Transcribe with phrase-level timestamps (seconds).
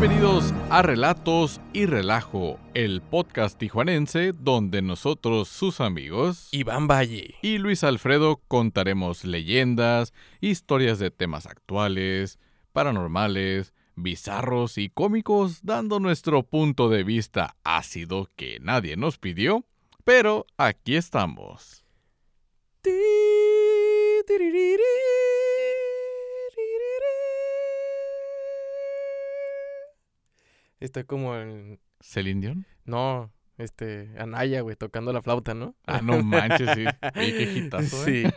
[0.00, 7.58] Bienvenidos a Relatos y Relajo, el podcast tijuanense donde nosotros, sus amigos, Iván Valle y
[7.58, 12.38] Luis Alfredo contaremos leyendas, historias de temas actuales,
[12.72, 19.64] paranormales, bizarros y cómicos, dando nuestro punto de vista ácido que nadie nos pidió,
[20.04, 21.84] pero aquí estamos.
[30.80, 31.80] Está como en...
[32.00, 32.66] ¿Celine Dion?
[32.84, 35.74] No, este, Anaya, güey, tocando la flauta, ¿no?
[35.86, 36.84] Ah, no manches, sí.
[37.16, 38.24] Oye, qué hitazo, Sí.
[38.26, 38.32] ¿eh?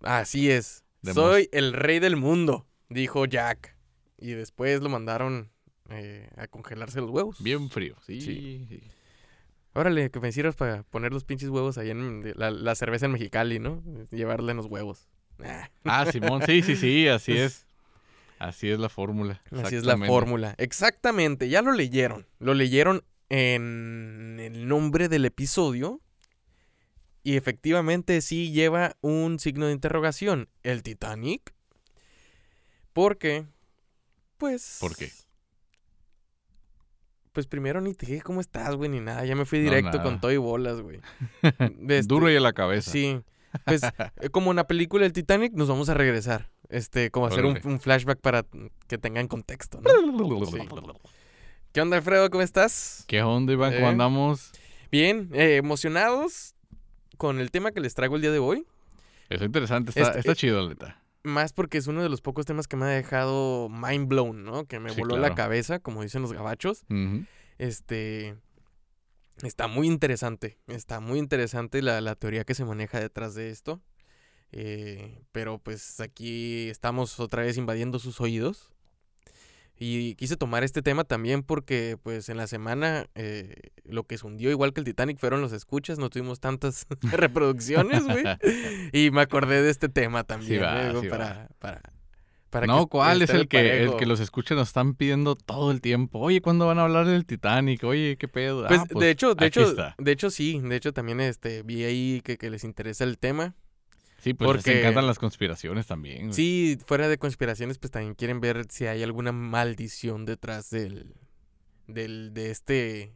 [0.00, 0.84] Así es.
[1.02, 3.76] Soy el rey del mundo, dijo Jack.
[4.16, 5.50] Y después lo mandaron
[5.90, 7.42] eh, a congelarse los huevos.
[7.42, 8.20] Bien frío, sí.
[8.22, 8.66] Sí.
[8.68, 8.82] sí.
[9.74, 13.12] Órale, que me sirvas para poner los pinches huevos ahí en la, la cerveza en
[13.12, 13.82] Mexicali, ¿no?
[14.10, 15.08] Llevarle en los huevos.
[15.84, 17.66] Ah, Simón, sí, sí, sí, así es.
[18.44, 19.42] Así es la fórmula.
[19.50, 20.54] Así es la fórmula.
[20.58, 22.26] Exactamente, ya lo leyeron.
[22.38, 26.02] Lo leyeron en el nombre del episodio.
[27.22, 30.50] Y efectivamente sí lleva un signo de interrogación.
[30.62, 31.54] ¿El Titanic?
[32.92, 33.46] Porque,
[34.36, 34.76] pues...
[34.78, 35.10] ¿Por qué?
[37.32, 39.24] Pues primero ni te dije cómo estás, güey, ni nada.
[39.24, 41.00] Ya me fui directo con todo y bolas, güey.
[41.40, 42.90] Este- Duro y a la cabeza.
[42.90, 43.20] Sí.
[43.64, 46.50] Pues eh, como en la película El Titanic, nos vamos a regresar.
[46.68, 48.44] Este, como hacer un, flashback para
[48.88, 50.46] que tengan contexto, ¿no?
[50.46, 50.58] Sí.
[51.72, 52.30] ¿Qué onda, Alfredo?
[52.30, 53.04] ¿Cómo estás?
[53.06, 53.72] ¿Qué onda, Iván?
[53.74, 53.90] ¿Cómo Eh.
[53.90, 54.52] andamos?
[54.90, 56.54] Bien, eh, emocionados
[57.16, 58.66] con el tema que les traigo el día de hoy.
[59.28, 61.00] Está interesante, está, Este- está chido, la neta.
[61.24, 64.66] Más porque es uno de los pocos temas que me ha dejado mind blown, ¿no?
[64.66, 66.84] Que me Sí, voló la cabeza, como dicen los gabachos.
[67.58, 68.36] Este.
[69.42, 70.58] Está muy interesante.
[70.68, 73.80] Está muy interesante la, la teoría que se maneja detrás de esto.
[74.56, 78.70] Eh, pero pues aquí estamos otra vez invadiendo sus oídos.
[79.76, 84.24] Y quise tomar este tema también porque pues en la semana eh, lo que se
[84.24, 88.22] hundió igual que el Titanic fueron los escuchas, no tuvimos tantas reproducciones, güey.
[88.92, 91.18] Y me acordé de este tema también, va, güey, digo, sí va.
[91.18, 91.82] para, para,
[92.50, 95.72] para no, que ¿cuál es el que, el que los escucha nos están pidiendo todo
[95.72, 96.20] el tiempo?
[96.20, 97.82] Oye, ¿cuándo van a hablar del Titanic?
[97.82, 98.68] Oye, ¿qué pedo?
[98.68, 99.96] Pues, Ah, de hecho, de hecho, está.
[99.98, 103.56] de hecho sí, de hecho también este vi ahí que, que les interesa el tema.
[104.24, 106.22] Sí, pues les porque- encantan las conspiraciones también.
[106.22, 106.32] güey.
[106.32, 111.14] Sí, fuera de conspiraciones, pues también quieren ver si hay alguna maldición detrás del,
[111.86, 113.14] del de este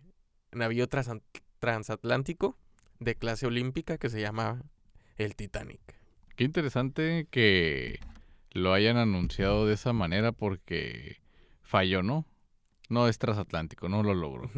[0.52, 1.22] navío transan-
[1.58, 2.58] transatlántico
[3.00, 4.62] de clase olímpica que se llama
[5.16, 5.80] el Titanic.
[6.36, 8.00] Qué interesante que
[8.52, 11.20] lo hayan anunciado de esa manera porque
[11.62, 12.26] falló, ¿no?
[12.88, 14.50] No es transatlántico, no lo logró.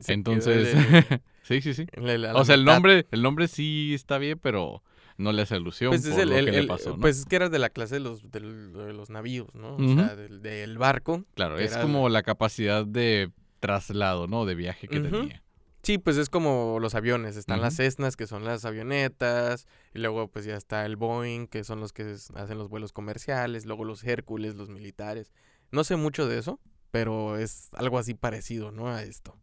[0.00, 1.86] Se Entonces, el- sí, sí, sí.
[1.96, 4.82] la O sea, el nombre, el nombre sí está bien, pero
[5.22, 7.00] no le hace alusión Pues es el, lo el- que le pasó, ¿no?
[7.00, 9.76] pues es que era de la clase de los, de los navíos, ¿no?
[9.76, 11.24] O sea, del, del barco.
[11.34, 13.30] claro, es como la capacidad de
[13.60, 14.44] traslado, ¿no?
[14.44, 15.42] De viaje que tenía.
[15.84, 17.36] Sí, pues es como los aviones.
[17.36, 17.74] Están las.
[17.76, 19.66] Cessnas, que son las avionetas.
[19.94, 23.66] Y luego, pues ya está el Boeing, que son los que hacen los vuelos comerciales.
[23.66, 25.32] Luego los Hércules, los militares.
[25.72, 26.60] No sé mucho de eso,
[26.92, 28.88] pero es algo así parecido, ¿no?
[28.88, 29.36] A esto.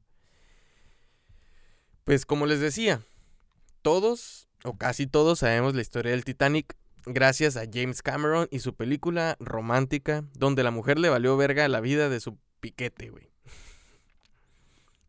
[2.04, 3.02] Pues como les decía,
[3.82, 6.76] todos, o casi todos, sabemos la historia del Titanic.
[7.06, 11.80] Gracias a James Cameron y su película romántica, donde la mujer le valió verga la
[11.80, 13.30] vida de su piquete, güey.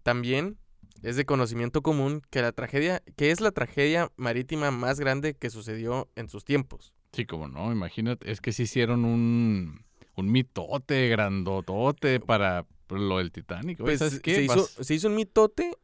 [0.03, 0.57] También
[1.03, 5.51] es de conocimiento común que la tragedia, que es la tragedia marítima más grande que
[5.51, 6.95] sucedió en sus tiempos.
[7.13, 9.85] Sí, como no, imagínate, es que sí hicieron un,
[10.15, 13.79] un mitote grandotote para lo del Titanic.
[13.79, 14.37] Pues ¿sabes qué?
[14.37, 15.77] se, hizo, se hizo un mitote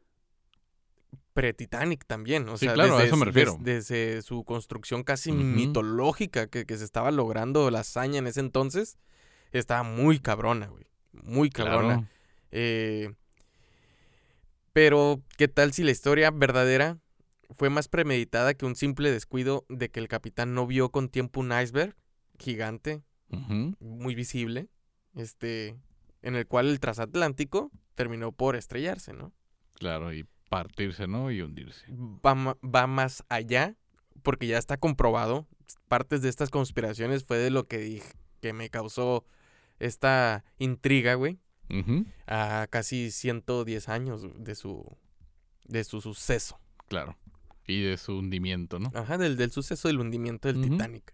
[1.37, 2.49] pre-Titanic también.
[2.49, 3.57] O Sí, sea, claro, a desde, eso me refiero.
[3.61, 8.99] desde su construcción casi mitológica que, que se estaba logrando la hazaña en ese entonces,
[9.53, 10.87] estaba muy cabrona, güey.
[11.13, 11.95] Muy cabrona.
[11.95, 12.09] Claro.
[12.51, 13.13] Eh,
[14.73, 16.99] pero, ¿qué tal si la historia verdadera
[17.51, 21.41] fue más premeditada que un simple descuido de que el capitán no vio con tiempo
[21.41, 21.95] un iceberg
[22.39, 23.03] gigante,
[23.81, 24.69] muy visible,
[25.15, 25.77] este,
[26.23, 29.33] en el cual el transatlántico terminó por estrellarse, ¿no?
[29.75, 31.31] Claro, y partirse, ¿no?
[31.31, 31.87] Y hundirse.
[31.91, 33.77] Va, más allá,
[34.23, 35.47] porque ya está comprobado.
[35.89, 39.25] Partes de estas conspiraciones fue de lo que dije, que me causó
[39.79, 41.39] esta intriga, güey.
[42.29, 44.97] A casi 110 años de su
[45.65, 46.61] de su suceso.
[46.89, 47.17] Claro.
[47.67, 48.93] Y de su hundimiento, ¿no?
[48.95, 50.63] Ajá, del, del suceso del hundimiento del.
[50.63, 51.13] Titanic.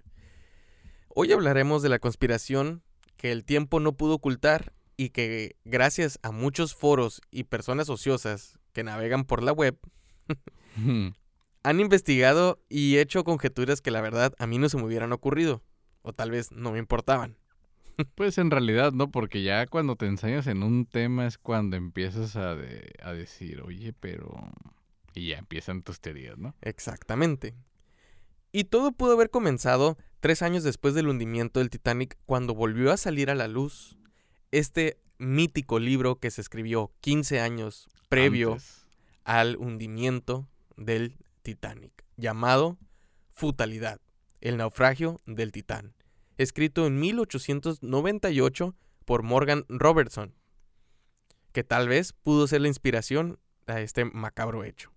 [1.09, 2.83] Hoy hablaremos de la conspiración
[3.17, 8.59] que el tiempo no pudo ocultar y que gracias a muchos foros y personas ociosas
[8.73, 9.79] que navegan por la web
[11.65, 15.63] han investigado y hecho conjeturas que la verdad a mí no se me hubieran ocurrido
[16.03, 17.37] o tal vez no me importaban.
[18.15, 22.37] Pues en realidad no, porque ya cuando te enseñas en un tema es cuando empiezas
[22.37, 24.51] a, de- a decir, oye, pero...
[25.15, 26.55] Y ya empiezan tus teorías, ¿no?
[26.63, 27.55] Exactamente.
[28.51, 32.97] Y todo pudo haber comenzado tres años después del hundimiento del Titanic, cuando volvió a
[32.97, 33.99] salir a la luz
[34.53, 38.87] este mítico libro que se escribió 15 años previo Antes.
[39.25, 42.77] al hundimiento del Titanic, llamado
[43.31, 44.01] Futalidad,
[44.43, 45.95] el naufragio del Titán,
[46.37, 48.77] escrito en 1898
[49.07, 50.35] por Morgan Robertson,
[51.53, 54.93] que tal vez pudo ser la inspiración a este macabro hecho.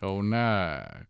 [0.00, 1.08] O una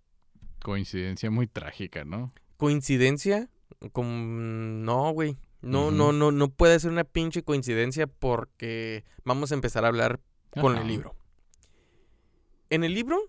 [0.62, 2.34] coincidencia muy trágica, ¿no?
[2.58, 3.48] ¿Coincidencia?
[3.92, 4.84] Con...
[4.84, 5.38] No, güey.
[5.62, 10.20] No, no, no, no puede ser una pinche coincidencia porque vamos a empezar a hablar
[10.50, 10.82] con Ajá.
[10.82, 11.14] el libro.
[12.70, 13.20] En el libro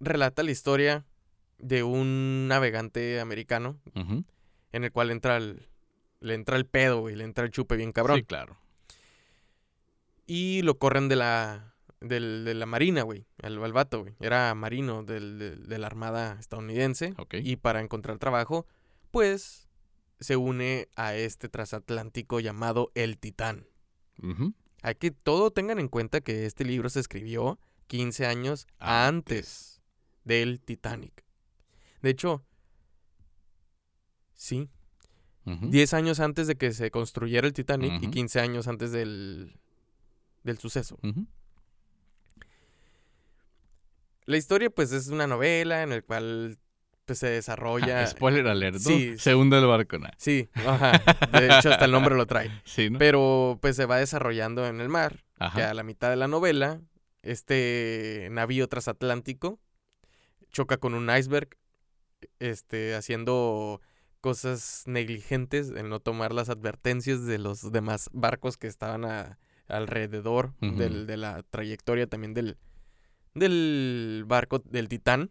[0.00, 1.04] relata la historia
[1.58, 5.68] de un navegante americano en el cual entra el,
[6.20, 8.18] le entra el pedo, güey, le entra el chupe bien cabrón.
[8.18, 8.56] Sí, claro.
[10.26, 14.14] Y lo corren de la, del- de la marina, güey, al, al vato, güey.
[14.20, 17.14] Era marino del- de la Armada estadounidense.
[17.18, 17.34] Ok.
[17.42, 18.66] Y para encontrar trabajo,
[19.10, 19.68] pues
[20.20, 23.66] se une a este transatlántico llamado El Titán.
[24.22, 24.54] Ujú.
[24.82, 27.58] Hay que todo tengan en cuenta que este libro se escribió
[27.92, 29.78] 15 años Antes.
[29.78, 29.82] antes
[30.24, 31.24] del Titanic.
[32.00, 32.42] De hecho,
[34.32, 34.70] sí,
[35.44, 35.68] Ujú.
[35.68, 38.10] 10 años antes de que se construyera el Titanic y Ujú.
[38.12, 39.58] 15 años antes del,
[40.42, 40.98] del suceso.
[44.24, 46.58] La historia, pues, es una novela en la cual
[47.04, 48.02] pues, se desarrolla.
[48.04, 48.80] Ah, spoiler alert, ¿no?
[48.80, 49.18] Sí.
[49.18, 50.08] Se hunde el barco, ¿no?
[50.16, 50.92] Sí, ajá.
[51.32, 52.50] De hecho, hasta el nombre lo trae.
[52.64, 52.98] Sí, ¿no?
[52.98, 55.24] Pero pues se va desarrollando en el mar.
[55.36, 55.70] Que Ajá.
[55.70, 56.80] a la mitad de la novela,
[57.22, 59.58] este navío transatlántico
[60.50, 61.56] choca con un iceberg,
[62.40, 63.80] este, haciendo
[64.20, 69.38] cosas negligentes en no tomar las advertencias de los demás barcos que estaban a-
[69.68, 72.58] alrededor del- de la trayectoria también del,
[73.34, 75.30] del barco del Titán.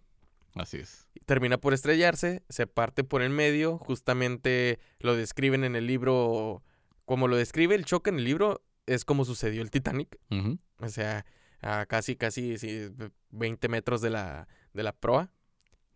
[0.55, 1.07] Así es.
[1.25, 6.63] Termina por estrellarse, se parte por el medio, justamente lo describen en el libro,
[7.05, 10.17] como lo describe el choque en el libro, es como sucedió el Titanic.
[10.79, 11.25] O sea,
[11.61, 12.89] a casi, casi sí,
[13.29, 15.31] 20 metros de la, de la proa,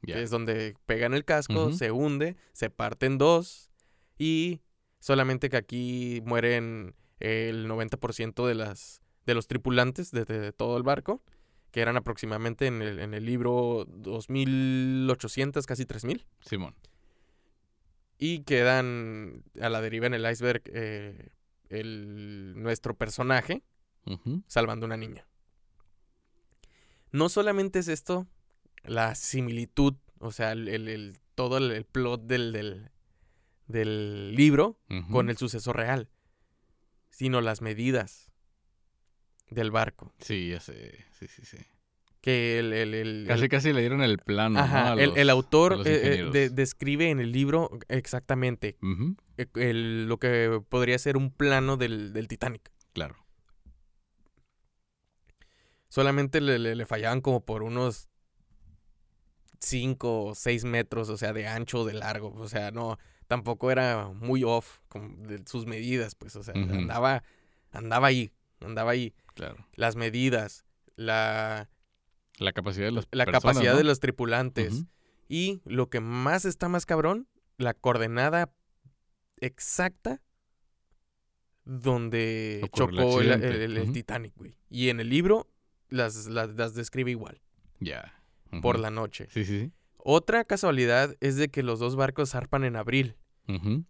[0.01, 3.71] que es donde pegan el casco, se hunde, se parte en dos
[4.19, 4.61] y
[4.99, 10.83] solamente que aquí mueren el 90% de, las, de los tripulantes de, de todo el
[10.83, 11.23] barco,
[11.71, 16.23] que eran aproximadamente en el, en el libro 2.800, casi 3.000.
[16.41, 16.75] Simón.
[18.17, 21.31] Y quedan a la deriva en el iceberg eh,
[21.67, 23.61] el, nuestro personaje,
[24.47, 25.27] salvando una niña.
[27.15, 28.27] No solamente es esto,
[28.83, 32.89] la similitud, o sea, el, el- todo el, el plot del, del,
[33.67, 34.79] del libro
[35.11, 36.09] con el suceso real,
[37.09, 38.31] sino las medidas
[39.49, 40.13] del barco.
[40.19, 41.05] Sí, ya sé.
[41.19, 41.57] Sí, sí, sí.
[42.21, 44.99] Que el, el- Casi, casi le dieron el plano, ajá, ¿no?
[44.99, 48.77] A el, los- el a autor eh, de- describe en el libro exactamente
[49.55, 52.71] el- lo que podría ser un plano del, del Titanic.
[52.93, 53.15] Claro.
[55.95, 58.09] Solamente le, le- le fallaban como por unos
[59.59, 62.33] 5 o 6 metros, o sea, de ancho o de largo.
[62.35, 67.23] O sea, no, tampoco era muy off con de sus medidas, pues, o sea, andaba,
[67.71, 69.13] andaba ahí, andaba ahí.
[69.35, 69.65] Claro.
[69.75, 70.65] Las medidas,
[70.97, 71.69] la,
[72.39, 73.77] La capacidad de los la personas, capacidad ¿no?
[73.77, 74.83] de los tripulantes
[75.29, 77.27] y lo que más está más cabrón,
[77.57, 78.51] la coordenada
[79.39, 80.21] exacta
[81.63, 83.91] donde chocó el.
[83.91, 84.55] Titanic, güey.
[84.69, 85.47] Y en el libro
[85.89, 87.41] las, las, las describe igual,
[87.79, 88.13] Ya.
[88.61, 89.27] por la noche.
[89.31, 89.71] Sí, sí, sí.
[89.97, 93.15] Otra casualidad es de que los dos barcos zarpan en abril.
[93.47, 93.85] Ujú.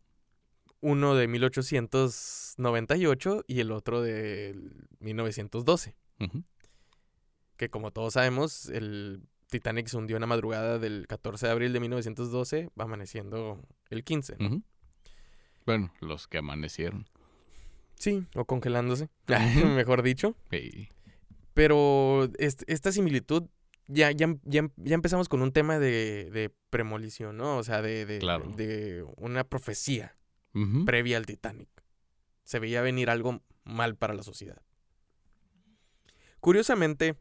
[0.82, 4.56] Uno de 1898 y el otro de
[5.00, 5.96] 1912.
[6.20, 6.44] Ujú.
[7.58, 11.74] Que como todos sabemos, el Titanic se hundió en la madrugada del 14 de abril
[11.74, 14.36] de 1912, va amaneciendo el 15.
[14.40, 14.48] ¿no?
[14.48, 14.64] Ujú.
[15.66, 17.08] Bueno, los que amanecieron.
[17.96, 19.10] Sí, o congelándose,
[19.66, 20.36] mejor dicho.
[20.52, 20.90] Ey.
[21.56, 23.48] Pero est- esta similitud,
[23.88, 27.58] ya, ya, ya, ya empezamos con un tema de, de premolición, ¿no?
[27.58, 28.52] O sea, de, de, Claro.
[28.56, 30.16] de una profecía
[30.86, 31.70] previa al Titanic.
[32.44, 34.62] Se veía venir algo mal para la sociedad.
[36.40, 37.16] Curiosamente,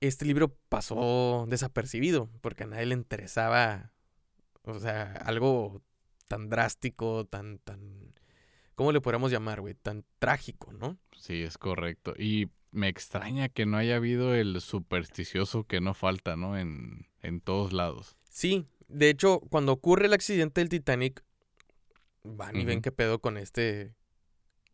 [0.00, 3.92] este libro pasó desapercibido porque a nadie le interesaba,
[4.62, 5.82] o sea, algo
[6.28, 8.14] tan drástico, tan, tan,
[8.74, 9.74] ¿cómo le podríamos llamar, güey?
[9.74, 10.98] Tan trágico, ¿no?
[11.16, 12.14] Sí, es correcto.
[12.18, 16.58] Y me extraña que no haya habido el supersticioso que no falta, ¿no?
[16.58, 18.16] En, en todos lados.
[18.28, 21.24] Sí, de hecho, cuando ocurre el accidente del Titanic,
[22.24, 23.94] van y ven qué pedo con este,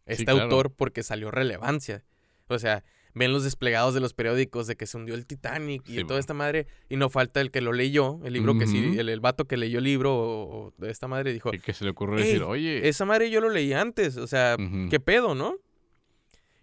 [0.07, 2.05] este autor porque salió relevancia.
[2.49, 5.97] O sea, ven los desplegados de los periódicos de que se hundió el Titanic y
[5.99, 6.67] Sí, toda esta madre.
[6.89, 9.57] Y no falta el que lo leyó, el libro que sí, el, el vato que
[9.57, 12.89] leyó el libro o, esta madre dijo, Y que se le ocurrió "Ey, decir, oye.
[12.89, 14.57] esa madre yo lo leí antes, o sea,
[14.91, 15.57] ¿qué pedo, no?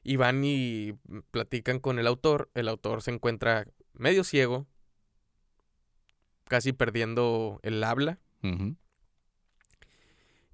[0.03, 0.93] Y van y
[1.31, 2.49] platican con el autor.
[2.53, 4.65] El autor se encuentra medio ciego,
[6.45, 8.19] casi perdiendo el habla.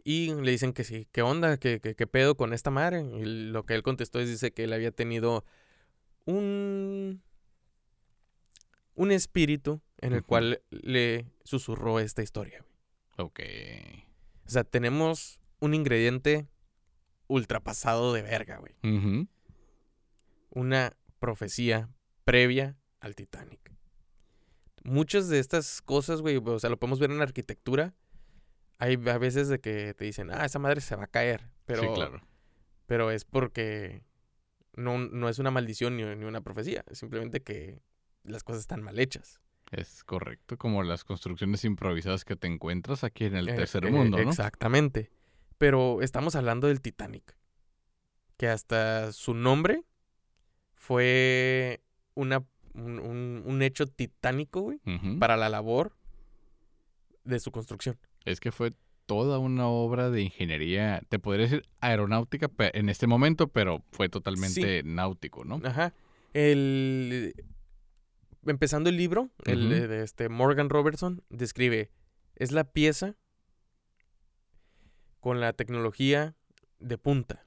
[0.05, 1.57] Y le dicen que sí, ¿qué onda?
[1.57, 3.01] ¿Qué, qué, qué pedo con esta madre?
[3.01, 5.45] Y lo que él contestó es, dice que él había tenido
[6.25, 7.21] un...
[8.95, 12.63] Un espíritu en el cual le susurró esta historia.
[13.17, 13.39] Ok.
[14.45, 16.47] O sea, tenemos un ingrediente
[17.27, 19.27] ultrapasado de verga, güey.
[20.49, 21.89] Una profecía
[22.25, 23.71] previa al Titanic.
[24.83, 27.95] Muchas de estas cosas, güey, o sea, lo podemos ver en la arquitectura.
[28.77, 31.49] Hay a veces de que te dicen, ah, esa madre se va a caer.
[31.65, 32.21] Pero, sí, claro.
[32.85, 34.03] pero es porque
[34.75, 36.83] no, no es una maldición ni, ni una profecía.
[36.89, 37.81] Es simplemente que
[38.23, 39.39] las cosas están mal hechas.
[39.71, 40.57] Es correcto.
[40.57, 44.29] Como las construcciones improvisadas que te encuentras aquí en el Eh, tercer eh, mundo, ¿no?
[44.29, 45.09] Exactamente.
[45.57, 47.35] Pero estamos hablando del Titanic.
[48.37, 49.83] Que hasta su nombre
[50.75, 51.81] fue
[52.15, 54.79] una, un, un- hecho titánico, güey,
[55.19, 55.95] para la labor
[57.23, 57.97] de su construcción.
[58.25, 58.73] Es que fue
[59.05, 64.83] toda una obra de ingeniería, te podría decir aeronáutica en este momento, pero fue totalmente
[64.83, 65.61] náutico, ¿no?
[65.63, 65.93] Ajá.
[66.33, 67.33] El,
[68.45, 71.91] empezando el libro, el este Morgan Robertson describe,
[72.35, 73.15] es la pieza
[75.19, 76.35] con la tecnología
[76.79, 77.45] de punta.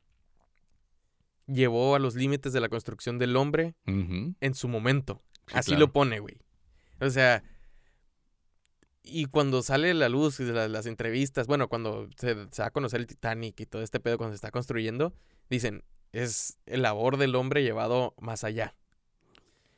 [1.46, 5.22] Llevó a los límites de la construcción del hombre en su momento.
[5.46, 5.80] Sí, Así claro.
[5.86, 6.38] lo pone, güey.
[7.00, 7.44] O sea,
[9.06, 12.70] y cuando sale la luz de la- las entrevistas, bueno, cuando se, se va a
[12.70, 15.14] conocer el Titanic y todo este pedo cuando se está construyendo,
[15.48, 18.74] dicen, es el labor del hombre llevado más allá.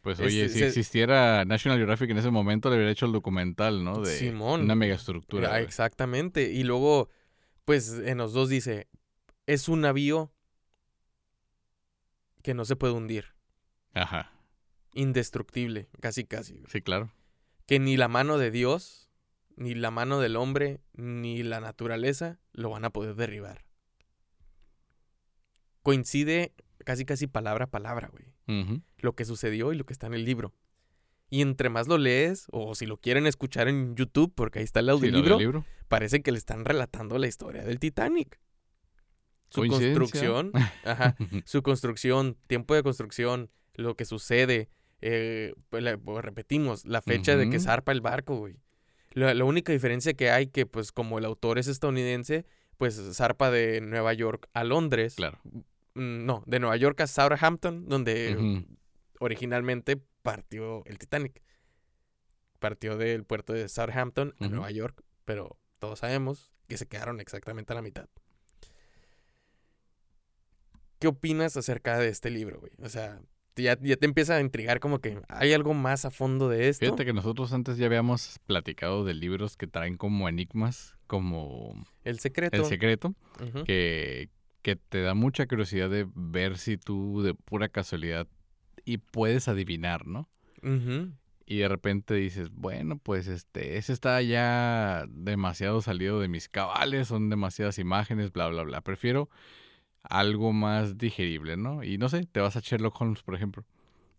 [0.02, 3.12] Pues Es- oye, si se- existiera National Geographic en ese momento, le hubiera hecho el
[3.12, 4.00] documental, ¿no?
[4.00, 4.62] De Simón.
[4.62, 5.52] una megaestructura.
[5.52, 6.50] Ah, exactamente.
[6.52, 7.08] Y luego,
[7.64, 8.88] pues en los dos dice,
[9.46, 10.32] es un navío
[12.42, 13.26] que no se puede hundir,
[13.94, 14.32] Ajá.
[14.94, 16.62] indestructible, casi casi.
[16.68, 17.10] Sí, claro.
[17.66, 19.07] Que ni la mano de Dios,
[19.58, 23.64] ni la mano del hombre, ni la naturaleza lo van a poder derribar.
[25.82, 26.52] Coincide
[26.84, 28.82] casi casi palabra a palabra, güey.
[28.98, 30.54] Lo que sucedió y lo que está en el libro.
[31.28, 34.80] Y entre más lo lees, o si lo quieren escuchar en YouTube, porque ahí está
[34.80, 35.64] el Sí, audiolibro, libro.
[35.88, 38.40] parece que le están relatando la historia del Titanic.
[39.50, 40.52] Su construcción,
[40.84, 44.70] ajá, su construcción, tiempo de construcción, lo que sucede,
[45.02, 48.56] eh, pues, pues, repetimos, la fecha de que zarpa el barco, güey.
[49.18, 52.44] La, la única diferencia que hay que, pues, como el autor es estadounidense,
[52.76, 55.14] pues zarpa de Nueva York a Londres.
[55.16, 55.38] claro.
[55.94, 58.64] Mm, No, de Nueva York a Southampton, donde
[59.18, 61.42] originalmente partió el Titanic.
[62.60, 64.48] Partió del puerto de Southampton a.
[64.48, 68.08] Nueva York, pero todos sabemos que se quedaron exactamente a la mitad.
[70.98, 72.72] ¿Qué opinas acerca de este libro, güey?
[72.82, 73.20] O sea,
[73.58, 76.86] ya, ya te empieza a intrigar como que hay algo más a fondo de esto.
[76.86, 82.18] Fíjate que nosotros antes ya habíamos platicado de libros que traen como enigmas, como El
[82.18, 82.56] secreto.
[82.56, 83.14] El Secreto,
[83.64, 84.30] que,
[84.62, 88.26] que te da mucha curiosidad de ver si tú de pura casualidad
[88.84, 90.28] y puedes adivinar, ¿no?
[91.46, 97.08] Y de repente dices, bueno, pues este, ese está ya demasiado salido de mis cabales,
[97.08, 98.80] son demasiadas imágenes, bla, bla, bla.
[98.82, 99.30] Prefiero
[100.02, 101.82] algo más digerible, ¿no?
[101.84, 103.64] Y no sé, te vas a Sherlock Holmes, por ejemplo,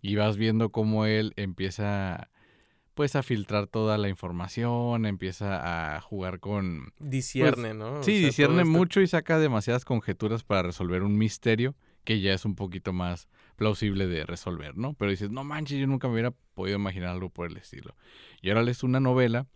[0.02, 2.30] y vas viendo cómo él empieza,
[2.94, 6.94] pues, a filtrar toda la información, empieza a jugar con...
[7.00, 7.88] Discierne, ¿no?
[7.88, 12.22] O Pues, Sí, sea, discierne mucho y saca demasiadas conjeturas para resolver un misterio que
[12.22, 14.94] ya es un poquito más plausible de resolver, ¿no?
[14.94, 17.96] Pero dices, no manches, yo nunca me hubiera podido imaginar algo por el estilo.
[18.42, 19.48] Y ahora lees una novela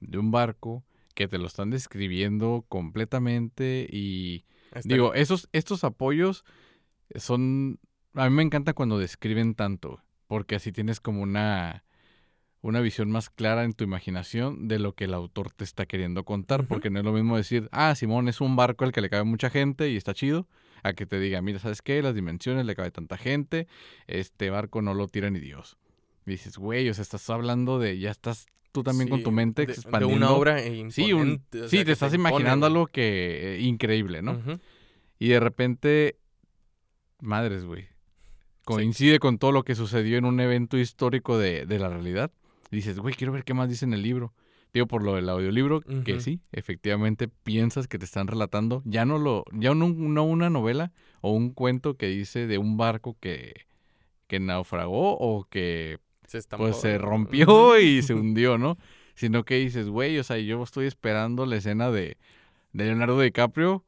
[0.00, 0.82] de un barco
[1.14, 4.44] que te lo están describiendo completamente y
[4.84, 6.44] Digo, esos, estos apoyos
[7.14, 7.78] son,
[8.14, 11.84] a mí me encanta cuando describen tanto, porque así tienes como una,
[12.62, 16.24] una visión más clara en tu imaginación de lo que el autor te está queriendo
[16.24, 19.10] contar, porque no es lo mismo decir, ah, Simón es un barco al que le
[19.10, 20.46] cabe mucha gente y está chido,
[20.82, 22.02] a que te diga, mira, ¿sabes qué?
[22.02, 23.66] Las dimensiones le cabe tanta gente,
[24.06, 25.78] este barco no lo tira ni Dios.
[26.26, 29.62] Y dices, güey, o sea, estás hablando de, ya estás tú también con tu mente
[29.62, 30.16] de- de, expandiendo.
[30.16, 30.60] una obra
[30.90, 34.40] Sí, un- o sí, sea, te estás imaginando algo que eh, increíble, ¿no?
[35.18, 36.16] Y de repente,
[37.20, 37.86] madres, güey.
[38.64, 42.30] Coincide con todo lo que sucedió en un evento histórico de, de la realidad.
[42.70, 44.32] Y dices, güey, quiero ver qué más dice en el libro.
[44.72, 49.18] Digo, por lo del audiolibro, que sí, efectivamente piensas que te están relatando, ya no
[49.18, 53.66] lo, ya no, no una novela o un cuento que dice de un barco que,
[54.28, 55.98] que naufragó o que
[56.30, 56.64] Se estampó.
[56.64, 58.78] pues se rompió y se hundió, ¿no?
[59.14, 62.16] Sino que dices, güey, o sea, yo estoy esperando la escena de,
[62.72, 63.84] de Leonardo DiCaprio,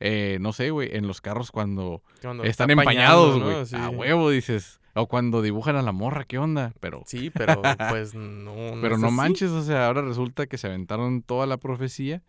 [0.00, 3.54] eh, no sé, güey, en los carros cuando Cuando están está empañados, güey.
[3.56, 3.64] ¿no?
[3.66, 3.76] Sí.
[3.76, 4.80] A huevo, dices.
[4.94, 6.72] O cuando dibujan a la morra, ¿qué onda?
[6.78, 8.54] Pero, Sí, pero pues no.
[8.80, 9.16] pero no así.
[9.16, 12.22] manches, o sea, ahora resulta que se aventaron toda la profecía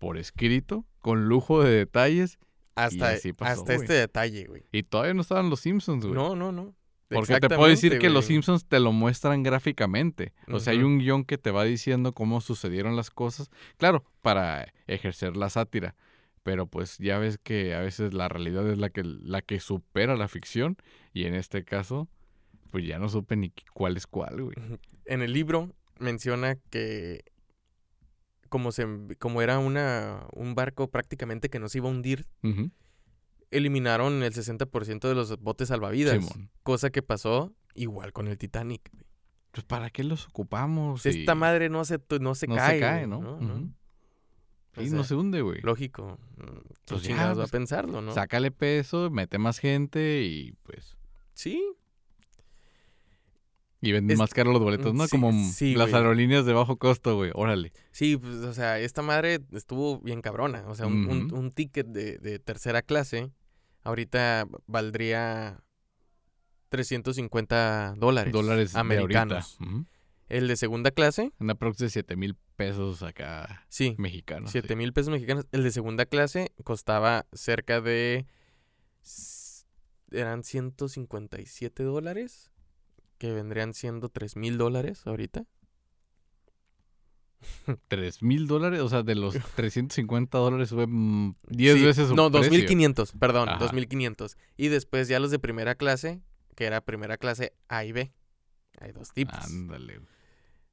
[0.00, 2.38] por escrito, con lujo de detalles,
[2.74, 4.64] Hasta, pasó, hasta este detalle, güey.
[4.72, 6.14] y todavía no estaban los Simpsons, güey.
[6.16, 6.74] No, no, no.
[7.08, 8.26] Porque te puedo decir que los.
[8.26, 10.32] Simpsons te lo muestran gráficamente.
[10.48, 13.50] O sea, hay un guion que te va diciendo cómo sucedieron las cosas.
[13.78, 15.94] Claro, para ejercer la sátira.
[16.42, 20.16] Pero pues ya ves que a veces la realidad es la que, la que supera
[20.16, 20.76] la ficción.
[21.12, 22.08] Y en este caso,
[22.70, 24.56] pues ya no supe ni cuál es cuál, güey.
[25.06, 27.24] En el libro menciona que
[28.48, 28.86] como, se,
[29.18, 32.26] como era una, un barco prácticamente que nos iba a hundir.
[33.50, 36.14] Eliminaron el 60% de los botes salvavidas.
[36.24, 36.50] Simón.
[36.62, 38.90] Cosa que pasó igual con el Titanic.
[39.52, 41.04] Pues ¿para qué los ocupamos?
[41.06, 42.80] Esta Y- madre no se, no se no se cae.
[42.80, 43.38] cae, güey, ¿no?
[44.74, 45.60] sea, no se hunde, güey.
[45.62, 46.18] Lógico.
[46.84, 48.12] Pues ya, chingados a pues, pensarlo, ¿no?
[48.12, 50.96] Sácale peso, mete más gente y pues...
[51.34, 51.62] Sí.
[53.80, 55.04] Y venden Es- más caro los boletos, ¿no?
[55.04, 56.00] sí, Como sí, las güey.
[56.02, 57.30] aerolíneas de bajo costo, güey.
[57.34, 57.72] Órale.
[57.92, 60.64] Sí, pues, o sea, esta madre estuvo bien cabrona.
[60.66, 61.36] O sea, un, un- Ujú.
[61.36, 63.30] un ticket de, de tercera clase
[63.82, 65.62] ahorita valdría
[66.68, 68.32] 350 dólares.
[68.32, 69.58] Dólares de americanos.
[69.60, 69.86] Ujú.
[70.28, 74.50] El de segunda clase, Una prox de 7 mil pesos acá sí, mexicanos.
[74.50, 74.76] 7 sí.
[74.76, 75.46] mil pesos mexicanos.
[75.52, 78.26] El de segunda clase costaba cerca de...
[80.10, 82.50] Eran 157 dólares,
[83.18, 85.44] que vendrían siendo 3 mil dólares ahorita.
[87.88, 88.80] ¿Tres mil dólares?
[88.80, 92.50] O sea, de los 350 dólares fue mm, 10 Sí, veces su No, precio.
[92.50, 93.58] 2500, perdón, Ajá.
[93.58, 94.36] 2500.
[94.56, 96.20] Y después ya los de primera clase,
[96.56, 98.12] que era primera clase A y B.
[98.80, 99.38] Hay dos tipos.
[99.44, 100.00] Ándale.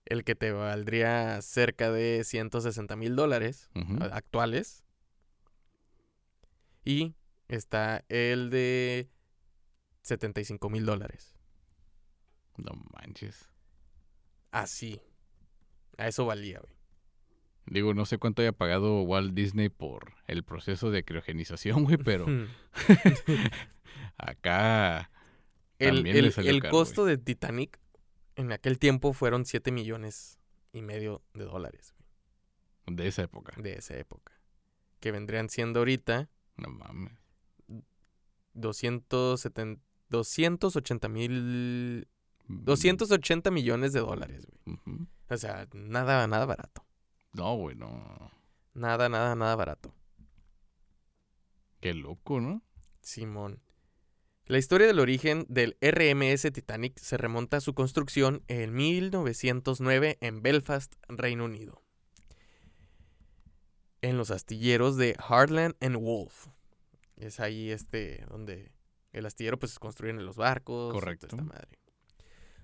[0.06, 4.04] El que te valdría cerca de 160 mil dólares Ujú.
[4.04, 4.84] a- actuales.
[6.84, 7.16] Y
[7.48, 9.10] está el de
[10.04, 11.34] 75 mil dólares.
[12.58, 13.50] No manches.
[14.52, 15.02] Así.
[15.98, 16.74] A eso valía, güey.
[17.68, 22.26] Digo, no sé cuánto haya pagado Walt Disney por el proceso de criogenización, güey, pero
[24.18, 25.10] acá
[25.80, 27.80] el, el- el caro, costo de Titanic
[28.36, 30.40] en aquel tiempo fueron 7 millones
[30.74, 31.96] y medio de dólares.
[32.86, 32.96] güey.
[32.98, 33.54] de esa época.
[33.62, 34.34] de esa época.
[35.00, 37.14] Que vendrían siendo ahorita No mames.
[38.54, 42.08] 270, 280 mil...
[42.48, 44.76] Mm, 280 millones de dólares, güey.
[44.78, 45.08] ujú.
[45.30, 46.86] O sea, nada, nada barato.
[47.34, 48.32] No, güey, no.
[48.74, 49.94] Nada, nada, nada barato.
[51.80, 52.62] Qué loco, ¿no?
[53.02, 53.62] Simón.
[54.48, 60.42] La historia del origen del RMS Titanic se remonta a su construcción en 1909 en
[60.44, 61.82] Belfast, Reino Unido.
[64.02, 66.48] En los astilleros de Heartland and Wolf.
[67.18, 68.72] Es ahí este donde
[69.14, 70.94] el astillero pues construyen los barcos.
[70.94, 71.28] Correcto.
[71.28, 71.80] esta madre.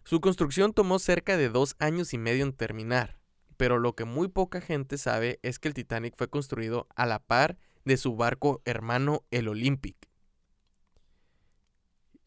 [0.04, 3.20] Su construcción tomó cerca de dos años y medio en terminar,
[3.58, 7.20] pero lo que muy poca gente sabe es que el Titanic fue construido a la
[7.20, 9.96] par de su barco hermano el Olympic,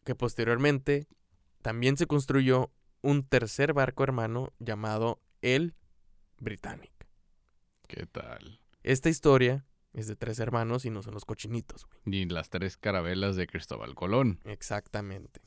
[0.03, 1.07] que posteriormente
[1.61, 5.75] también se construyó un tercer barco hermano llamado el
[6.39, 6.91] Britannic.
[7.87, 8.59] ¿Qué tal?
[8.83, 11.99] Esta historia es de tres hermanos y no son los cochinitos, güey.
[12.05, 14.39] Ni las tres carabelas de Cristóbal Colón.
[14.43, 15.41] Exactamente.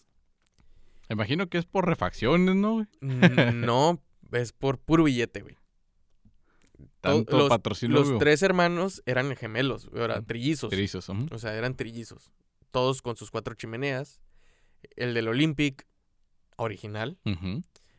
[1.08, 2.86] Me imagino que es por refacciones, ¿no?
[3.00, 5.56] Mm, No, es por puro billete, güey.
[7.00, 7.96] Tanto los- patrocinio.
[7.98, 10.70] Los tres hermanos eran gemelos, eran Mm, trillizos.
[10.70, 11.26] Trizos, ujú.
[11.32, 12.32] O sea, eran trillizos.
[12.70, 14.20] Todos con sus cuatro chimeneas.
[14.96, 15.86] El del Olympic
[16.56, 17.18] original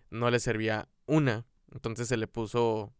[0.10, 1.45] no le servía una.
[1.74, 2.93] Entonces se le puso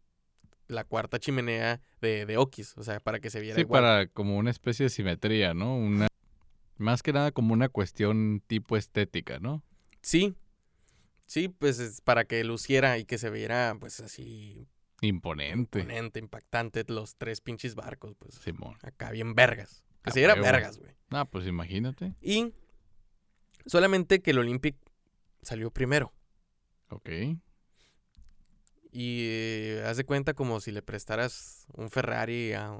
[0.68, 2.76] la cuarta chimenea de, de Okis.
[2.76, 3.82] O sea, para que se viera Sí, igual.
[3.82, 5.76] para como una especie de simetría, ¿no?
[5.76, 6.08] Una
[6.76, 9.62] más que nada como una cuestión tipo estética, ¿no?
[10.02, 10.34] Sí.
[11.26, 14.66] Sí, pues es para que luciera y que se viera, pues así,
[15.00, 15.78] Imponente.
[15.80, 18.34] imponente, impactante, los tres pinches barcos, pues.
[18.34, 18.76] Simón.
[18.82, 19.84] Acá bien vergas.
[20.02, 20.92] Que se viera vergas, güey.
[21.10, 22.14] Ah, pues imagínate.
[22.20, 22.52] Y
[23.66, 24.76] solamente que el Olympic
[25.42, 26.12] salió primero.
[26.90, 27.08] Ok.
[28.92, 32.72] Y eh, haz de cuenta como si le prestaras un Ferrari a,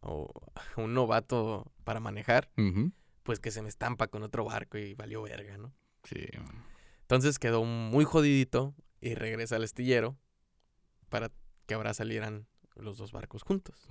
[0.00, 2.50] o a un novato para manejar,
[3.22, 5.74] pues que se me estampa con otro barco y valió verga, ¿no?
[6.04, 6.26] Sí.
[7.02, 10.16] Entonces quedó muy jodidito y regresa al astillero
[11.08, 11.30] para
[11.66, 13.86] que ahora salieran los dos barcos juntos.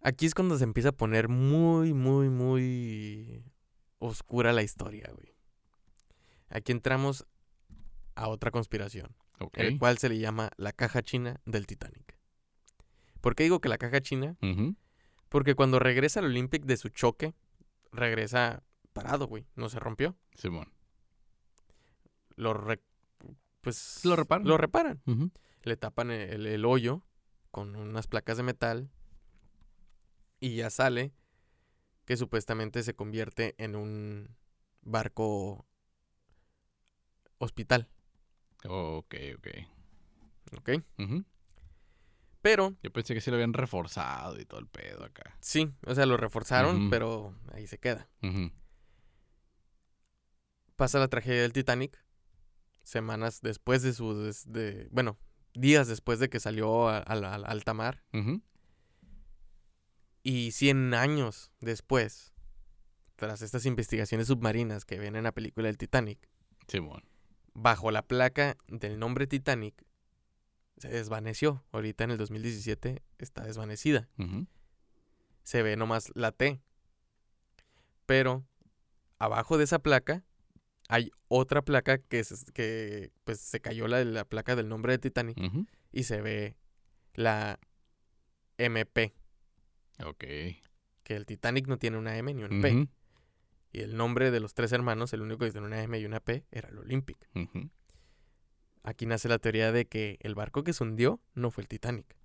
[0.00, 3.44] Aquí es cuando se empieza a poner muy, muy, muy
[3.98, 5.34] oscura la historia, güey.
[6.48, 7.26] Aquí entramos
[8.14, 9.14] a otra conspiración,
[9.54, 12.18] el cual se le llama la caja china del Titanic.
[13.20, 14.36] ¿Por qué digo que la caja china?
[15.28, 17.34] Porque cuando regresa al Olympic de su choque,
[17.90, 18.62] regresa
[18.96, 19.46] parado, güey.
[19.54, 20.16] No se rompió.
[20.34, 20.72] Simón.
[22.36, 22.82] Lo re-
[23.60, 24.46] pues Lo reparan.
[24.46, 25.00] Lo reparan.
[25.62, 27.02] Le tapan e-, el, el hoyo
[27.50, 28.90] con unas placas de metal
[30.40, 31.12] y ya sale
[32.04, 34.36] que supuestamente se convierte en un
[34.82, 35.66] barco
[37.38, 37.88] hospital,
[38.64, 39.48] Ok, ok.
[40.58, 40.70] ¿ok?
[40.98, 41.24] Ujú.
[42.42, 45.36] Pero Yo pensé que sí lo habían reforzado y todo el pedo acá.
[45.40, 48.08] sí, o sea, lo reforzaron, pero ahí se queda.
[50.76, 51.98] Pasa la tragedia del Titanic,
[52.82, 54.14] semanas después de su,
[54.46, 55.18] de, bueno,
[55.54, 58.02] días después de que salió a- la- al alta mar.
[60.22, 62.32] Y 100 años después,
[63.16, 66.28] tras estas investigaciones submarinas que ven en la película del Titanic,
[66.68, 67.02] Simón.
[67.54, 69.84] bajo la placa del nombre Titanic,
[70.78, 71.64] se desvaneció.
[71.72, 74.08] Ahorita en el 2017 está desvanecida.
[75.42, 76.60] Se ve nomás la T.
[78.04, 78.44] Pero
[79.18, 80.24] abajo de esa placa
[80.88, 84.98] hay otra placa que, se- que pues, se cayó la, la placa del nombre de
[84.98, 85.36] Titanic
[85.92, 86.56] y se ve
[87.14, 87.58] la
[88.58, 89.12] MP.
[90.04, 90.18] Ok.
[91.02, 92.70] Que el Titanic no tiene una M ni una P.
[93.72, 96.20] Y el nombre de los tres hermanos, el único que tiene una M y una
[96.20, 97.18] P, era el Olympic.
[98.82, 102.16] Aquí nace la teoría de que el barco que se hundió no fue el Titanic,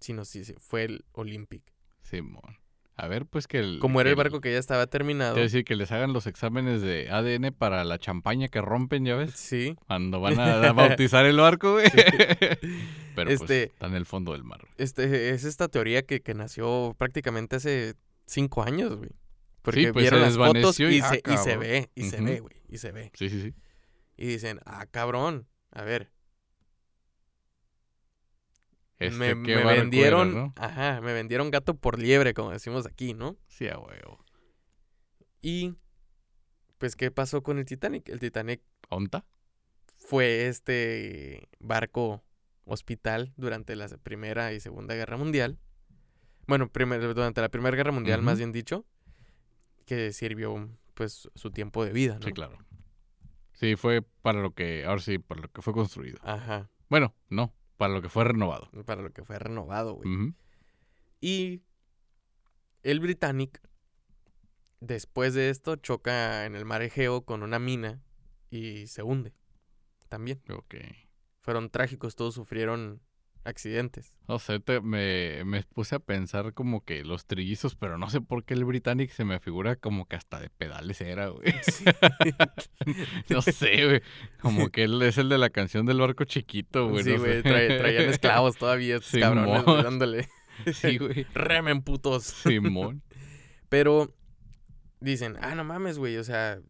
[0.00, 1.62] sino sí, fue el Olympic.
[2.02, 2.58] Simón.
[2.96, 3.78] A ver, pues que el.
[3.80, 5.36] Como era el barco que ya estaba terminado.
[5.36, 9.16] A decir que les hagan los exámenes de ADN para la champaña que rompen, ¿ya
[9.16, 9.32] ves?
[9.34, 11.86] Sí, Cuando van a bautizar el barco, güey.
[13.14, 14.60] Pero pues Este- está en el fondo del mar.
[14.78, 17.94] este, es esta teoría que, que nació prácticamente hace
[18.26, 19.10] cinco años, güey.
[19.62, 22.02] Porque pues, vieron se las fotos desvaneció y, y, ah, se, y se ve, y
[22.04, 23.10] se ve, güey, y se ve.
[23.14, 23.54] Sí, sí, sí.
[24.16, 26.12] Y dicen, ah, cabrón, a ver,
[29.06, 30.52] Este, me, ¿qué me barco era, vendieron, no?
[30.56, 33.36] ajá, me vendieron gato por liebre, como decimos aquí, ¿no?
[33.48, 34.24] Sí, a huevo.
[35.42, 35.74] Y,
[36.78, 38.08] pues, ¿qué pasó con el Titanic?
[38.08, 39.24] El Titanic ¿Onta?
[39.94, 42.22] fue este barco
[42.64, 45.58] hospital durante la Primera y Segunda Guerra Mundial.
[46.46, 48.84] Bueno, primer- durante la Primera Guerra Mundial, más bien dicho,
[49.86, 52.26] que sirvió pues su tiempo de vida, ¿no?
[52.26, 52.58] Sí, claro.
[53.54, 54.84] Sí, fue para lo que.
[54.84, 56.18] Ahora sí, para lo que fue construido.
[56.22, 58.70] Ajá, Bueno, no, para lo que fue renovado.
[58.84, 60.34] para lo que fue renovado, güey.
[61.20, 61.62] Y
[62.82, 63.60] el Britannic,
[64.80, 68.02] después de esto, choca en el mar Egeo con una mina
[68.50, 69.32] y se hunde
[70.08, 70.42] también.
[70.50, 70.74] Ok.
[71.40, 73.02] Fueron trágicos, todos sufrieron
[73.44, 74.14] accidentes.
[74.26, 78.20] No sé, te- me, me puse a pensar como que los trillizos, pero no sé
[78.20, 81.44] por qué el Britannic se me figura como que hasta de pedales era, güey.
[83.28, 84.02] no sé, güey.
[84.40, 87.04] Como que él es el de la canción del barco chiquito, güey.
[87.04, 90.28] sí, no güey, traían esclavos todavía, estos cabrones, dándole.
[90.72, 91.24] Sí, güey.
[91.34, 92.22] Remen, putos.
[92.24, 93.02] Simón.
[93.68, 94.14] Pero
[95.00, 96.60] dicen, ah, no mames, güey, o sea,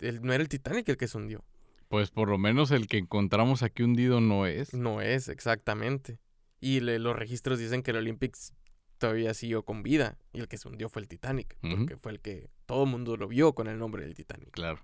[0.00, 1.42] el- no era el Titanic el que se hundió.
[1.88, 4.74] Pues por lo menos el que encontramos aquí hundido no es.
[4.74, 6.18] No es, exactamente.
[6.60, 8.52] Y le- los registros dicen que el Olympics
[8.98, 12.20] todavía siguió con vida y el que se hundió fue el Titanic, porque fue el
[12.20, 14.50] que todo el mundo lo vio con el nombre del Titanic.
[14.50, 14.80] Claro.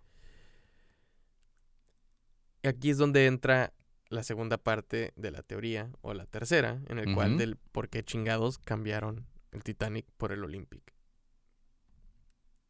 [2.62, 3.72] Y aquí es donde entra
[4.08, 8.04] la segunda parte de la teoría, o la tercera, en el cual del por qué
[8.04, 10.94] chingados cambiaron el Titanic por el Olympic.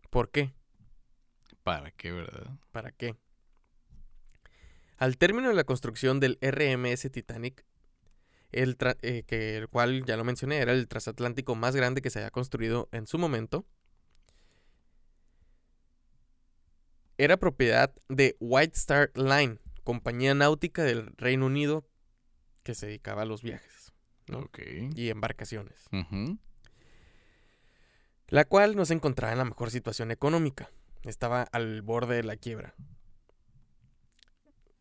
[0.09, 0.55] ¿Por qué?
[1.65, 2.57] ¿Para qué, verdad?
[2.71, 3.17] ¿Para qué?
[4.99, 7.65] Al término de la construcción del RMS Titanic,
[8.53, 12.19] el, eh, que el cual ya lo mencioné, era el transatlántico más grande que se
[12.19, 13.67] había construido en su momento,
[17.19, 21.87] era propiedad de White Star Line, compañía náutica del Reino Unido
[22.63, 23.93] que se dedicaba a los viajes
[24.95, 25.89] y embarcaciones,
[28.29, 30.71] la cual no se encontraba en la mejor situación económica,
[31.03, 32.75] estaba al borde de la quiebra.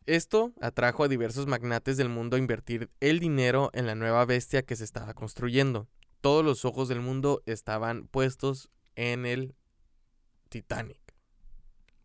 [0.05, 4.63] Esto atrajo a diversos magnates del mundo a invertir el dinero en la nueva bestia
[4.63, 5.87] que se estaba construyendo.
[6.21, 9.55] Todos los ojos del mundo estaban puestos en el
[10.49, 10.99] Titanic.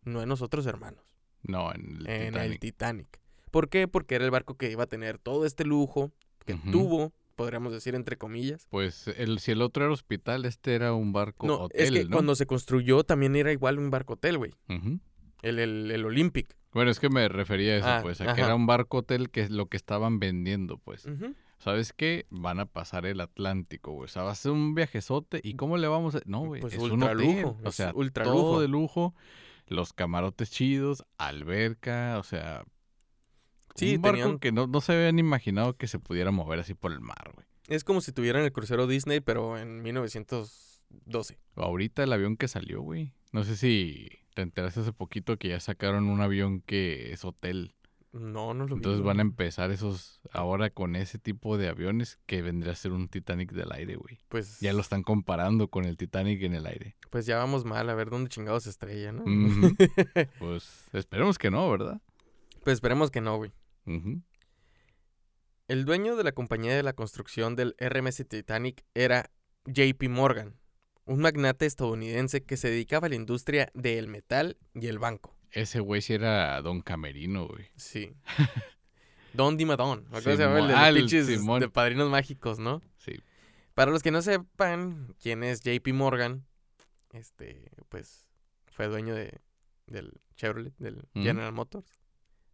[0.04, 1.16] No en nosotros, hermanos.
[1.42, 2.52] No, en el en Titanic.
[2.52, 3.20] el Titanic.
[3.50, 3.88] ¿Por qué?
[3.88, 6.12] Porque era el barco que iba a tener todo este lujo
[6.44, 8.66] que tuvo, podríamos decir entre comillas.
[8.70, 12.04] Pues el, si el otro era hospital, este era un barco No, hotel, es que
[12.04, 12.10] ¿no?
[12.16, 14.52] cuando se construyó también era igual un barco hotel, güey.
[15.42, 16.56] El, el, el Olympic.
[16.76, 19.30] Bueno, es que me refería a eso, Ah, pues, a que era un barco hotel
[19.30, 21.08] que es lo que estaban vendiendo, pues.
[21.58, 22.26] ¿Sabes qué?
[22.30, 24.04] Van a pasar el Atlántico, güey.
[24.04, 25.40] O sea, va a ser un viajezote.
[25.42, 26.20] ¿Y cómo le vamos a...?
[26.26, 27.26] No, güey, Pues es un ultra hotel.
[27.42, 28.60] lujo, O sea, ultra todo lujo.
[28.60, 29.14] de lujo.
[29.66, 32.62] Los camarotes chidos, alberca, o sea...
[33.74, 36.74] Sí, un barco tenían- que no, no se habían imaginado que se pudiera mover así
[36.74, 37.46] por el mar, güey.
[37.68, 41.38] Es como si tuvieran el crucero Disney, pero en 1912.
[41.56, 43.12] Ahorita el avión que salió, güey.
[43.32, 47.74] No sé si te enteraste hace poquito que ya sacaron un avión que es hotel.
[48.12, 48.78] No, no lo vi.
[48.80, 52.92] Entonces van a empezar esos ahora con ese tipo de aviones que vendría a ser
[52.92, 54.18] un Titanic del aire, güey.
[54.28, 56.96] Pues, Ya lo están comparando con el Titanic en el aire.
[57.10, 59.24] pues ya vamos mal, a ver dónde chingados estrella, ¿no?
[60.38, 62.00] Pues esperemos que no, ¿verdad?
[62.62, 63.52] pues esperemos que no, güey.
[65.68, 69.30] El dueño de la compañía de la construcción del RMS Titanic era
[69.66, 70.56] JP Morgan,
[71.06, 75.34] un magnate estadounidense que se dedicaba a la industria del metal y el banco.
[75.52, 77.68] Ese güey sí era Don Camerino, güey.
[77.76, 78.12] Sí.
[79.32, 80.04] Don Dimadón.
[80.04, 80.10] ¿no?
[80.10, 80.58] ¿Cómo se llama?
[80.58, 80.72] El de
[81.32, 82.82] los Ah, de padrinos mágicos, ¿no?
[82.96, 83.12] Sí.
[83.74, 86.46] Para los que no sepan quién es JP Morgan,
[87.12, 88.26] este, pues
[88.66, 89.40] fue dueño de,
[89.86, 91.06] del Chevrolet, del.
[91.14, 91.90] General Motors,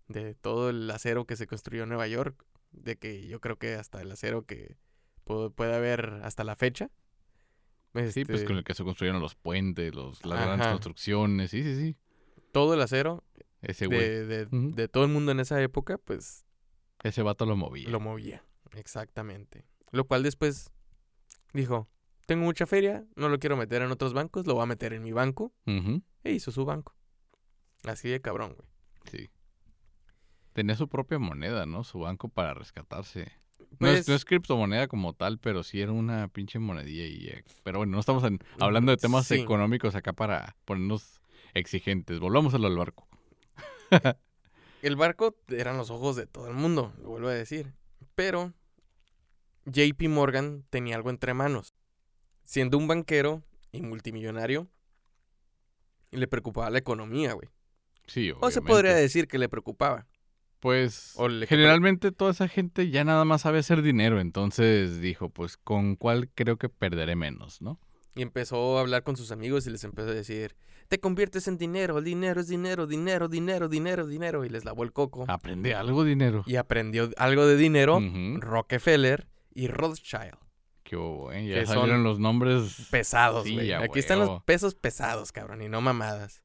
[0.09, 3.75] de todo el acero que se construyó en Nueva York, de que yo creo que
[3.75, 4.77] hasta el acero que
[5.25, 6.91] pu- puede haber hasta la fecha.
[7.95, 11.51] Sí, pues Este, con el que se construyeron los puentes, los, las grandes construcciones.
[11.51, 11.97] Sí, sí, sí.
[12.53, 13.23] Todo el acero
[13.61, 13.99] Ese güey.
[14.01, 16.45] de, de- todo el mundo en esa época, pues
[17.03, 17.89] Ese vato lo movía.
[17.91, 18.45] lo movía.
[18.75, 19.67] Exactamente.
[19.91, 20.71] Lo cual después
[21.53, 21.89] dijo,
[22.27, 25.03] tengo mucha feria, no lo quiero meter en otros bancos, lo voy a meter en
[25.03, 25.53] mi banco.
[25.67, 26.03] Ujú.
[26.25, 26.97] E hizo su banco.
[27.85, 28.69] Así de cabrón, güey.
[29.11, 29.31] Sí.
[30.55, 31.85] Tenía su propia moneda, ¿no?
[31.85, 33.33] Su banco para rescatarse.
[33.73, 37.29] No, Pues, es, no es criptomoneda como tal, pero sí era una pinche monedilla y
[37.29, 39.35] eh, Pero bueno, no estamos en- hablando de temas sí.
[39.41, 41.21] económicos acá para ponernos
[41.55, 42.19] exigentes.
[42.21, 43.07] Volvamos a lo del barco.
[44.83, 47.73] el barco eran los ojos de todo el mundo, lo vuelvo a decir.
[48.15, 48.53] Pero
[49.67, 51.75] JP Morgan tenía algo entre manos.
[52.45, 54.69] Siendo un banquero y multimillonario,
[56.11, 57.49] le preocupaba la economía, güey.
[58.07, 58.63] Sí, O se obviamente.
[58.69, 60.07] podría decir que le preocupaba.
[60.63, 61.17] Pues
[61.49, 66.29] generalmente toda esa gente ya nada más sabe hacer dinero, entonces dijo, pues con cuál
[66.37, 67.81] creo que perderé menos, ¿no?
[68.15, 70.55] Y empezó a hablar con sus amigos y les empezó a decir,
[70.87, 74.45] te conviertes en dinero, el dinero es dinero, dinero, dinero, dinero, dinero.
[74.45, 75.25] Y les lavó el coco.
[75.27, 76.45] Aprende algo dinero.
[76.47, 77.99] Y aprendió algo de dinero.
[78.37, 80.37] Rockefeller y Rothschild.
[80.85, 81.45] Qué hubo, ¿eh?
[81.45, 82.87] Ya que son salieron los nombres.
[82.89, 83.73] Pesados, güey.
[83.73, 86.45] Aquí están los pesos pesados, cabrón, y no mamadas.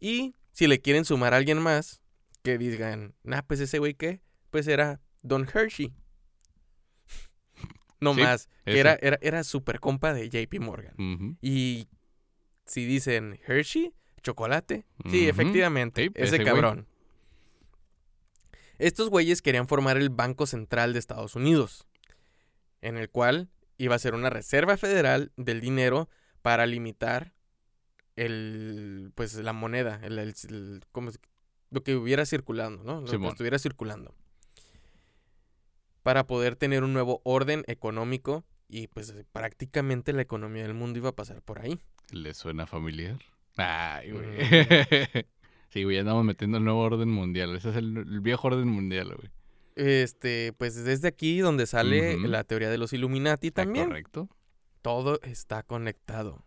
[0.00, 1.99] Y si le quieren sumar a alguien más,
[2.42, 5.92] que digan, nah, pues ese güey qué, pues era Don Hershey.
[8.00, 11.36] No Sí, más, que era, era, era super compa de JP Morgan.
[11.42, 11.86] Y
[12.64, 16.46] si dicen Hershey, chocolate, sí, efectivamente, Sí, ese, ese güey.
[16.46, 16.86] cabrón.
[18.78, 21.86] Estos güeyes querían formar el Banco Central de Estados Unidos,
[22.80, 26.08] en el cual iba a ser una reserva federal del dinero
[26.40, 27.34] para limitar
[28.16, 31.18] el, pues, la moneda, el, el- el- ¿cómo se-
[31.70, 33.00] lo que hubiera circulando, ¿no?
[33.00, 34.14] Lo que estuviera circulando.
[36.02, 41.10] Para poder tener un nuevo orden económico y pues prácticamente la economía del mundo iba
[41.10, 41.78] a pasar por ahí.
[42.10, 43.18] ¿Le suena familiar?
[43.56, 44.26] Ay, güey.
[44.26, 45.24] Mm.
[45.68, 47.54] sí, güey, andamos metiendo el nuevo orden mundial.
[47.54, 49.30] Ese es el, el viejo orden mundial, güey.
[49.76, 53.86] Este, pues desde aquí donde sale la teoría de los Illuminati ¿Está también.
[53.86, 54.28] correcto?
[54.82, 56.44] Todo está conectado.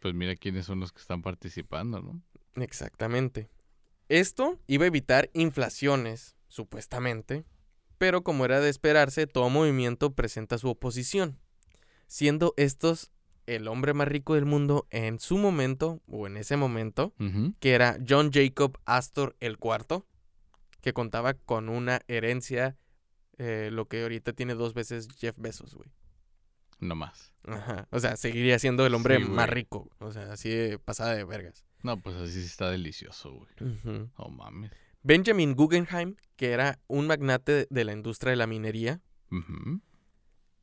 [0.00, 2.22] Pues mira quiénes son los que están participando, ¿no?
[2.62, 3.48] Exactamente.
[4.10, 7.44] Esto iba a evitar inflaciones, supuestamente,
[7.96, 11.38] pero como era de esperarse, todo movimiento presenta su oposición,
[12.08, 13.12] siendo estos
[13.46, 17.14] el hombre más rico del mundo en su momento, o en ese momento,
[17.60, 20.08] que era John Jacob Astor el cuarto,
[20.80, 22.76] que contaba con una herencia,
[23.38, 25.88] eh, lo que ahorita tiene dos veces Jeff Bezos, güey.
[26.80, 27.32] No más.
[27.44, 27.86] Ajá.
[27.92, 29.88] O sea, seguiría siendo el hombre Sí, más rico.
[30.00, 31.64] O sea, así de pasada de vergas.
[31.82, 34.08] No, pues así sí está delicioso, güey.
[34.16, 34.70] Oh, mames.
[35.02, 39.00] Benjamin Guggenheim, que era un magnate de la industria de la minería.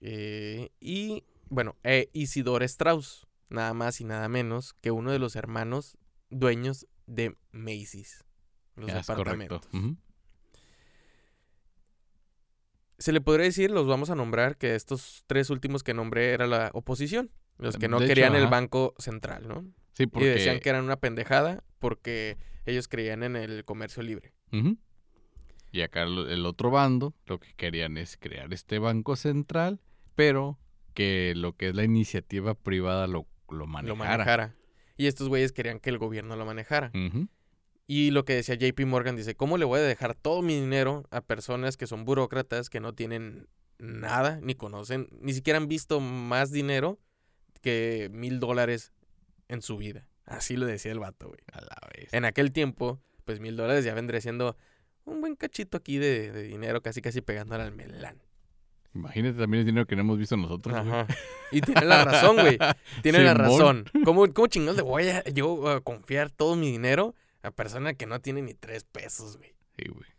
[0.02, 5.36] Eh, y, bueno, e Isidore Strauss, nada más y nada menos que uno de los
[5.36, 5.98] hermanos
[6.30, 8.24] dueños de Macy's.
[8.76, 9.10] Los es.
[9.10, 9.98] Ujú.
[13.00, 16.46] Se le podría decir, los vamos a nombrar, que estos tres últimos que nombré era
[16.46, 17.32] la oposición.
[17.58, 18.48] Los que no De hecho, querían el.
[18.48, 19.66] Banco Central, ¿no?
[19.98, 24.32] Sí, Y decían que eran una pendejada porque ellos creían en el comercio libre.
[25.72, 29.82] Y acá el otro bando lo que querían es crear este banco central,
[30.14, 30.60] pero
[30.94, 33.88] que lo que es la iniciativa privada lo, lo manejara.
[33.88, 34.56] Lo manejara.
[34.98, 36.92] Y estos güeyes querían que el gobierno lo manejara.
[37.88, 41.08] Y lo que decía JP Morgan dice, ¿cómo le voy a dejar todo mi dinero
[41.10, 43.48] a personas que son burócratas, que no tienen
[43.80, 47.00] nada, ni conocen, ni siquiera han visto más dinero
[47.62, 48.94] que mil dólares
[49.50, 50.08] en su vida?
[50.26, 51.40] Así lo decía el vato, güey.
[51.52, 52.14] A la vez.
[52.14, 54.58] En aquel tiempo, pues mil dólares ya vendría siendo
[55.06, 58.22] un buen cachito aquí de, de dinero, casi casi pegándole al melán.
[58.94, 60.76] Imagínate también el dinero que no hemos visto nosotros.
[60.86, 61.06] güey.
[61.52, 62.58] Y tiene la razón, güey.
[63.04, 63.86] Tiene la razón.
[64.04, 68.08] ¿Cómo, cómo chingados le voy a yo a confiar todo mi dinero a persona que
[68.08, 69.54] no tiene ni tres pesos, güey?
[69.78, 70.10] Sí, güey.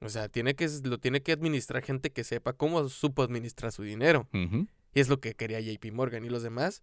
[0.00, 3.82] O sea, tiene que, lo tiene que administrar gente que sepa cómo supo administrar su
[3.82, 4.28] dinero.
[4.32, 6.24] Y es lo que quería JP Morgan.
[6.24, 6.82] Y los demás,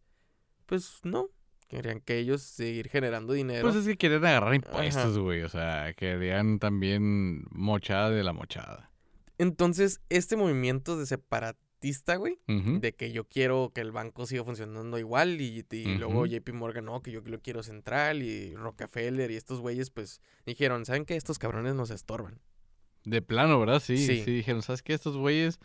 [0.71, 1.27] pues no.
[1.67, 3.61] Querían que ellos seguir generando dinero.
[3.61, 5.41] Pues es que quieren agarrar impuestos, güey.
[5.43, 8.89] O sea, querían también mochada de la mochada.
[9.37, 14.97] Entonces, este movimiento de separatista, güey, de que yo quiero que el banco siga funcionando
[14.99, 16.25] igual y, y luego.
[16.25, 20.85] JP Morgan, no, que yo lo quiero central y Rockefeller y estos güeyes, pues dijeron,
[20.85, 21.15] ¿saben qué?
[21.17, 22.39] Estos cabrones nos estorban.
[23.03, 23.81] De plano, ¿verdad?
[23.81, 24.23] Sí, Sí.
[24.23, 24.31] sí.
[24.31, 24.93] dijeron, ¿sabes qué?
[24.93, 25.59] Estos güeyes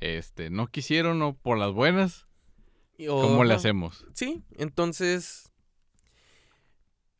[0.00, 2.25] este, no quisieron o por las buenas.
[3.08, 4.06] O- ¿Cómo le hacemos?
[4.14, 5.50] Sí, entonces,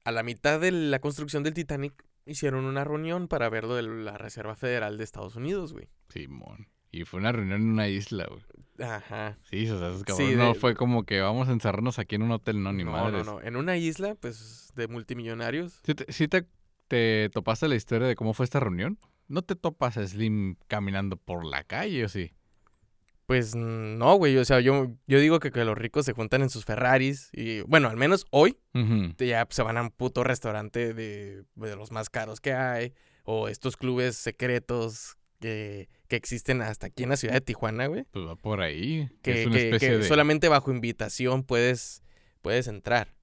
[0.04, 3.82] a la mitad de la construcción del Titanic, hicieron una reunión para ver lo de
[3.82, 5.88] la Reserva Federal de Estados Unidos, güey.
[6.08, 6.68] Simón.
[6.92, 8.42] Y fue una reunión en una isla, güey.
[8.88, 9.36] Ajá.
[9.50, 12.30] Sí, o sea, esos Sí, no fue como que vamos a encerrarnos aquí en un
[12.32, 13.26] hotel, no, ni no, madres.
[13.26, 13.42] no, no.
[13.42, 15.80] En una isla, pues, de multimillonarios.
[15.84, 16.46] ¿Sí, te, sí te-
[16.88, 18.98] te topaste la historia de cómo fue esta reunión?
[19.28, 22.32] ¿No te topas a Slim caminando por la calle o sí?
[23.26, 24.36] Pues no, güey.
[24.36, 27.28] O sea, yo, yo digo que, que los ricos se juntan en sus Ferraris.
[27.32, 28.56] Y bueno, al menos hoy
[29.18, 32.94] ya se van a un puto restaurante de, de los más caros que hay.
[33.24, 38.04] O estos clubes secretos que, que existen hasta aquí en la ciudad de Tijuana, güey.
[38.12, 39.08] Pues va por ahí.
[39.22, 40.04] Que, es una que- especie que de...
[40.04, 42.02] solamente bajo invitación puedes,
[42.42, 43.14] puedes entrar.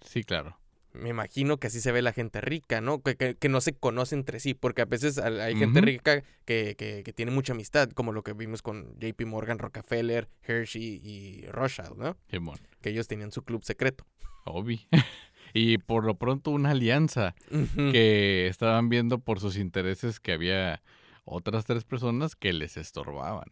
[0.00, 0.58] Sí, claro.
[0.92, 3.00] Me imagino que así se ve la gente rica, ¿no?
[3.02, 6.74] Que, que- que no se conoce entre sí, porque a veces hay gente rica que,
[6.76, 11.46] que- que tiene mucha amistad, como lo que vimos con JP Morgan, Rockefeller, Hershey y
[11.46, 12.16] Rothschild, ¿no?
[12.28, 12.58] Simón.
[12.80, 14.04] Que ellos tenían su club secreto.
[14.46, 14.88] Obvi.
[15.54, 17.34] y por lo pronto una alianza
[17.76, 20.82] que estaban viendo por sus intereses que había
[21.24, 23.48] otras tres personas que les estorbaban.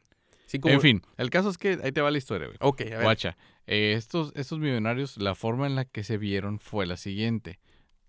[0.48, 2.56] Sí, como- En fin, el caso es que ahí te va la historia, güey.
[2.60, 3.02] Ok, a ver.
[3.02, 7.60] Guacha, eh, estos, estos millonarios, la forma en la que se vieron fue la siguiente.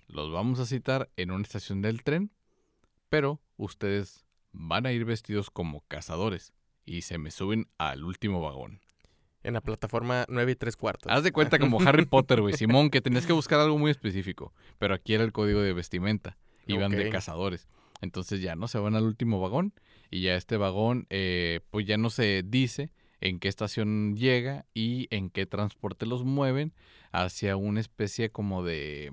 [0.07, 2.31] Los vamos a citar en una estación del tren,
[3.09, 6.53] pero ustedes van a ir vestidos como cazadores
[6.85, 8.79] y se me suben al último vagón.
[9.43, 11.11] En la plataforma 9 y 3 cuartos.
[11.11, 14.53] Haz de cuenta como Harry Potter, güey, Simón, que tenías que buscar algo muy específico,
[14.77, 16.37] pero aquí era el código de vestimenta.
[16.67, 17.11] Iban de Ok.
[17.11, 17.67] cazadores.
[18.01, 19.73] Entonces ya no se van al último vagón
[20.09, 22.91] y ya este vagón, eh, pues ya no se dice
[23.21, 26.73] en qué estación llega y en qué transporte los mueven
[27.11, 29.11] hacia una especie como de,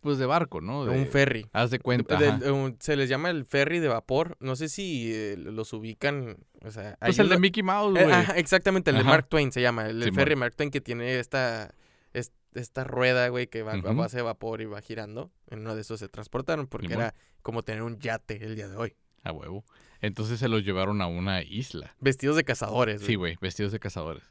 [0.00, 0.84] pues de barco, ¿no?
[0.84, 1.46] De, un ferry.
[1.52, 2.16] Haz de cuenta.
[2.18, 2.38] De- ajá.
[2.38, 4.36] de- un- se les llama el ferry de vapor.
[4.40, 6.38] No sé si eh, los ubican.
[6.64, 8.16] O sea, Pues el de Mickey Mouse, Eh, güey.
[8.36, 9.04] exactamente, el de.
[9.04, 9.86] Mark Twain se llama.
[9.86, 11.74] El, ferry Mark Twain que tiene esta,
[12.12, 13.94] es- esta rueda, güey, que va a Ujú.
[13.94, 15.30] base de vapor y va girando.
[15.48, 18.76] En uno de esos se transportaron porque era como tener un yate el día de
[18.76, 18.94] hoy.
[19.22, 19.64] A huevo.
[20.02, 21.94] Entonces se los llevaron a una isla.
[22.00, 23.00] Vestidos de cazadores.
[23.02, 24.24] Sí, güey, vestidos de cazadores.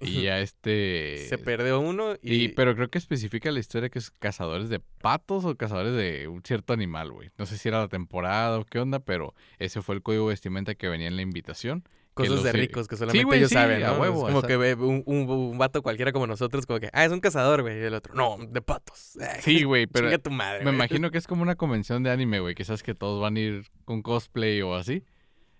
[0.00, 1.26] Y ya este...
[1.28, 2.44] Se perdió uno y...
[2.44, 6.28] Y, pero creo que especifica la historia que es cazadores de patos o cazadores de
[6.28, 7.30] un cierto animal, güey.
[7.38, 10.30] No sé si era la temporada o qué onda, pero ese fue el código de
[10.30, 11.84] vestimenta que venía en la invitación.
[12.14, 15.02] Cosas de ricos que solamente ellos sí, saben, a huevo, es como que ve un,
[15.04, 17.78] un, un vato cualquiera como nosotros, como que, ah, es un cazador, güey.
[17.78, 19.18] Y el otro, no, de patos.
[19.40, 22.54] Sí, güey, pero tu madre, me imagino que es como una convención de anime, güey,
[22.54, 25.04] que sabes que todos van a ir con cosplay o así.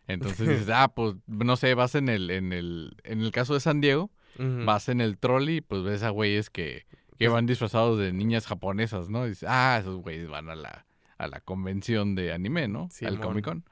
[0.09, 3.61] Entonces dices, ah, pues, no sé, vas en el, en el, en el caso de
[3.61, 6.85] San Diego, vas en el trolley y pues ves a güeyes que,
[7.19, 9.25] que Pues- van disfrazados de niñas japonesas, ¿no?
[9.27, 10.87] Y dices, ah, esos güeyes van a la,
[11.19, 12.83] a la convención de anime, ¿no?
[12.85, 13.16] Al Simón.
[13.21, 13.64] Comic Con.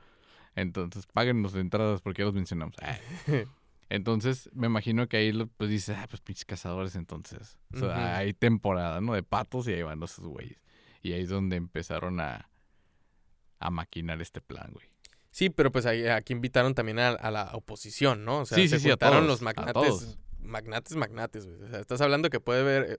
[0.57, 2.75] Entonces, páguenos de entradas porque ya los mencionamos.
[3.91, 7.59] Entonces, me imagino que ahí pues dices, ah, pues pinches cazadores, entonces.
[7.75, 9.13] O sea, hay temporada, ¿no?
[9.15, 10.59] De patos y ahí van esos güeyes.
[11.03, 12.49] Y ahí es donde empezaron a,
[13.61, 14.87] a maquinar este plan, güey.
[15.35, 18.43] Sí, pero pues aquí invitaron también a, a la oposición, ¿no?
[18.43, 21.61] O sea, Sí, se sí, sí, juntaron todos, los magnates, magnates, magnates, güey.
[21.61, 22.99] O sea, estás hablando que puede ver eh,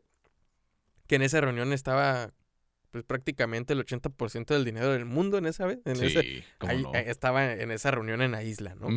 [1.07, 2.33] que en esa reunión estaba
[2.91, 5.79] pues prácticamente el 80% del dinero del mundo en esa vez.
[5.86, 6.93] En ese- Sí, cómo ahí, no.
[6.93, 8.89] eh, estaba en esa reunión en la isla, ¿no?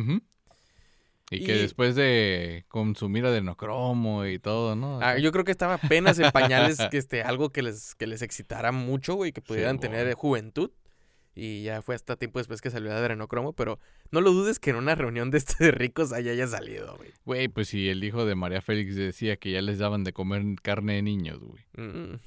[1.31, 4.99] Y que después de consumir adenocromo y todo, ¿no?
[5.01, 8.21] Ah, yo creo que estaba apenas en pañales que este, algo que les, que les
[8.21, 10.71] excitara mucho, güey, que pudieran tener eh, juventud.
[11.41, 13.79] Y ya fue hasta tiempo después que salió Adrenocromo, pero
[14.11, 17.11] no lo dudes que en una reunión de este de ricos ahí haya salido, güey.
[17.25, 20.43] Güey, pues si el hijo de María Félix decía que ya les daban de comer
[20.61, 21.63] carne de niños, güey.
[21.77, 22.19] Mm.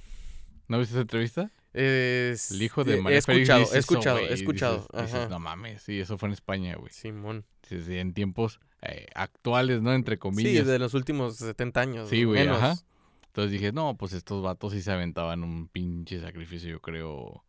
[0.69, 1.51] ¿No viste esa entrevista?
[1.75, 4.89] Es- El hijo de María He Félix escuchado, dice he eso, escuchado, he escuchado.
[5.03, 6.93] Dices, no mames, sí, eso fue en España, güey.
[6.93, 7.45] Simón.
[7.69, 9.93] Dices, En tiempos eh, actuales, ¿no?
[9.95, 10.67] Entre Sí, comillas.
[10.67, 12.09] de los últimos 70 años.
[12.09, 12.59] Sí, güey, menos.
[12.63, 12.75] ajá.
[13.27, 17.45] Entonces dije, no, pues estos vatos sí se aventaban un pinche sacrificio, yo creo.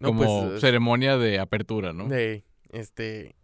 [0.00, 2.08] No, como pues, ceremonia de apertura, ¿no?
[2.08, 3.36] De, este,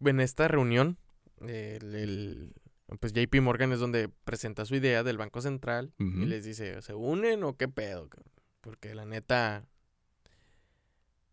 [0.00, 0.98] en esta reunión,
[1.40, 2.52] el, el-
[3.00, 6.94] pues JP Morgan es donde presenta su idea del Banco Central y les dice, ¿se
[6.94, 8.08] unen o qué pedo?
[8.08, 8.30] cabrón?"
[8.60, 9.64] Porque la neta,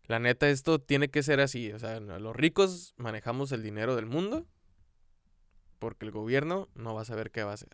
[0.06, 4.06] la neta esto tiene que ser así, o sea, los ricos manejamos el dinero del
[4.06, 4.46] mundo
[5.78, 7.70] porque el gobierno no va a saber qué va a hacer.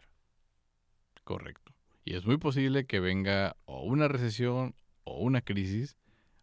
[1.24, 1.72] Correcto.
[2.05, 4.74] Y es muy posible que venga o una recesión
[5.05, 5.97] o una crisis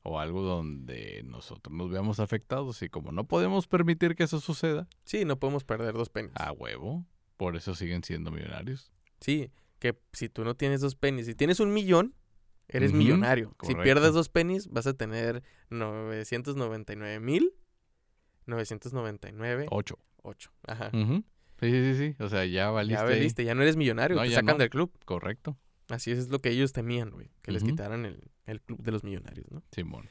[0.04, 4.88] o algo donde nosotros nos veamos afectados y como no podemos permitir que eso suceda,
[5.06, 6.34] Sí, no podemos perder dos pennies.
[6.36, 7.06] a huevo,
[7.38, 8.91] por eso siguen siendo millonarios.
[9.22, 9.49] Sí,
[9.80, 12.14] que si tú no tienes dos pennies, si tienes un millón,
[12.68, 13.56] eres millonario.
[13.64, 17.54] Si pierdes dos pennies, vas a tener 999 mil
[18.45, 19.97] 999 Ocho.
[20.24, 20.51] 8.
[20.68, 20.89] Ajá.
[20.93, 21.24] Ujú.
[21.60, 22.24] Sí, sí, sí, sí.
[22.24, 22.95] O sea, ya valiste.
[23.01, 24.60] ya valiste, ya no eres millonario, No, te sacan no.
[24.60, 24.91] del club.
[25.06, 25.58] Correcto.
[25.90, 29.04] Así es lo que ellos temían, güey, que les quitaran el, el club de los
[29.04, 29.62] millonarios, ¿no?
[29.72, 30.08] Simón.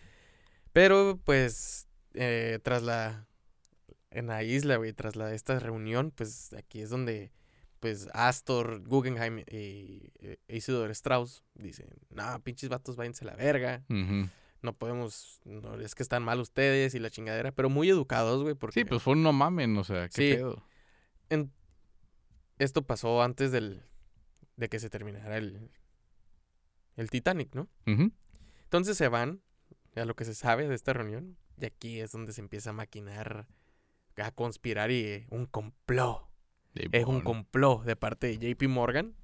[0.72, 3.26] Pero, pues, eh, tras la...
[4.10, 7.32] En la isla, güey, tras la, esta reunión, pues, aquí es donde,
[7.80, 13.82] pues, Astor, Guggenheim y eh, Isidor Strauss dicen, no, pinches vatos, váyanse a la verga.
[14.60, 18.54] No podemos, no, es que están mal ustedes y la chingadera, pero muy educados, güey,
[18.54, 20.36] porque Sí, pues fue un no mamen, o sea, qué Sí.
[20.36, 20.62] pedo.
[21.30, 21.50] en-
[22.58, 23.82] esto pasó antes del,
[24.62, 25.70] de que se terminara el,
[26.96, 27.68] el Titanic, ¿no?
[27.84, 29.42] Entonces se van,
[29.96, 32.72] a lo que se sabe de esta reunión, y aquí es donde se empieza a
[32.72, 33.48] maquinar,
[34.16, 36.28] a conspirar y eh, un complot.
[36.74, 39.14] Es un complot de parte de JP Morgan.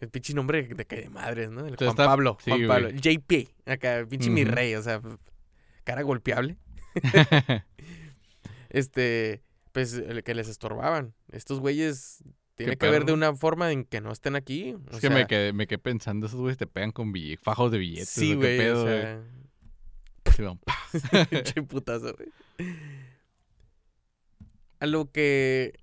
[0.00, 1.66] El pinche nombre de que de madres, ¿no?
[1.66, 2.68] El Juan está- Pablo, sí, Juan.
[2.68, 2.90] Pablo.
[2.90, 3.32] JP,
[3.66, 5.00] acá, pinche mi rey, o sea,
[5.84, 6.58] cara golpeable.
[8.68, 9.42] este,
[9.72, 11.14] pues el que les estorbaban.
[11.30, 12.22] Estos güeyes
[12.54, 14.74] tiene Qué que ver de una forma en que no estén aquí.
[14.74, 17.78] o es que me quedé, me quedé pensando, esos güeyes te pegan con fajos de
[17.78, 18.08] billetes.
[18.08, 19.22] Sí, ¿o qué güey, pedo, o sea,
[20.56, 20.74] pa.
[21.30, 22.28] pinche putazo, güey.
[24.80, 25.74] A lo que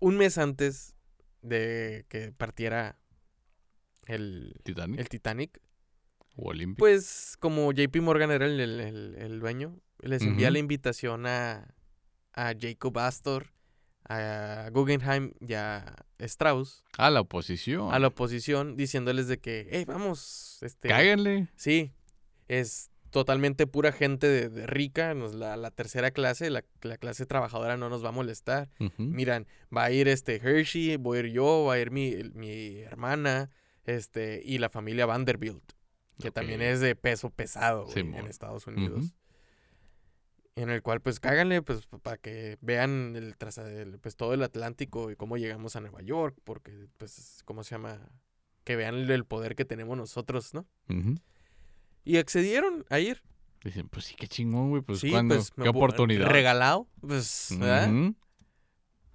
[0.00, 0.94] un mes antes
[1.42, 2.98] de que partiera
[4.06, 5.60] el, Titanic el Titanic,
[6.36, 6.78] o Olympic.
[6.78, 11.74] pues como JP Morgan era el, el- el- el dueño, les envía la invitación a,
[12.34, 13.52] a Jacob Astor,
[14.08, 17.92] a Guggenheim y a Strauss, a la oposición.
[17.92, 20.88] a la oposición, diciéndoles de que, hey, vamos, este...
[20.88, 21.48] Cáiganle.
[21.56, 21.92] Sí,
[22.48, 27.26] es totalmente pura gente de, de rica, nos, la, la tercera clase, la, la clase
[27.26, 28.70] trabajadora no nos va a molestar.
[28.98, 32.78] Miran, va a ir este Hershey, voy a ir yo, va a ir mi, mi
[32.80, 33.50] hermana,
[33.84, 35.62] este, y la familia Vanderbilt,
[36.20, 38.14] que también es de peso pesado en.
[38.26, 39.14] Estados Unidos.
[40.56, 43.34] En el cual, pues, cáganle, pues, para que vean el,
[43.66, 47.72] el, pues, todo el Atlántico y cómo llegamos a Nueva York, porque, pues, ¿cómo se
[47.74, 47.98] llama?
[48.62, 50.64] Que vean el, poder que tenemos nosotros, ¿no?
[52.04, 53.22] Y accedieron a ir.
[53.64, 54.82] Dicen, pues sí, qué chingón, güey.
[54.82, 56.28] Pues sí, cuando, pues, qué oportunidad.
[56.28, 57.90] Regalado, pues, ¿verdad?
[57.92, 58.14] Ujú.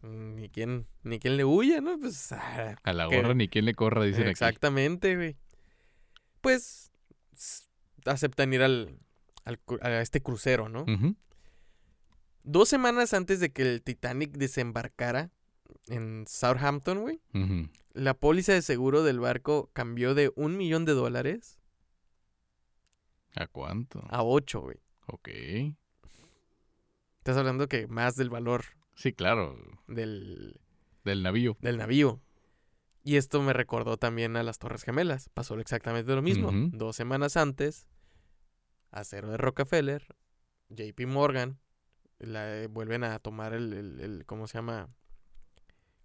[0.02, 1.98] Ni quien, ni quien le huya, ¿no?
[2.00, 4.32] Pues, ah, A la que- gorra ni quien le corra, dicen aquí.
[4.32, 5.38] exactamente, güey.
[6.42, 6.92] Pues,
[8.06, 8.98] aceptan ir al,
[9.46, 10.84] al a este crucero, ¿no?
[10.84, 11.16] Ujú.
[12.52, 15.30] Dos semanas antes de que el Titanic desembarcara
[15.88, 17.22] en Southampton, güey,
[17.94, 21.60] la póliza de seguro del barco cambió de un millón de dólares
[23.36, 24.04] ¿A cuánto?
[24.10, 24.78] a ocho, güey.
[25.06, 25.30] Ok.
[27.20, 28.64] Estás hablando que más del valor
[28.96, 29.56] Sí, claro.
[29.88, 30.60] del,
[31.04, 31.56] Del navío.
[31.62, 32.20] del navío.
[33.04, 35.30] Y esto me recordó también a las Torres Gemelas.
[35.30, 36.50] Pasó exactamente lo mismo.
[36.74, 37.86] Dos semanas antes,
[38.90, 40.16] Acero de Rockefeller,
[40.70, 41.60] JP Morgan,
[42.20, 44.90] la, eh, vuelven a tomar el, el- el- ¿cómo se llama?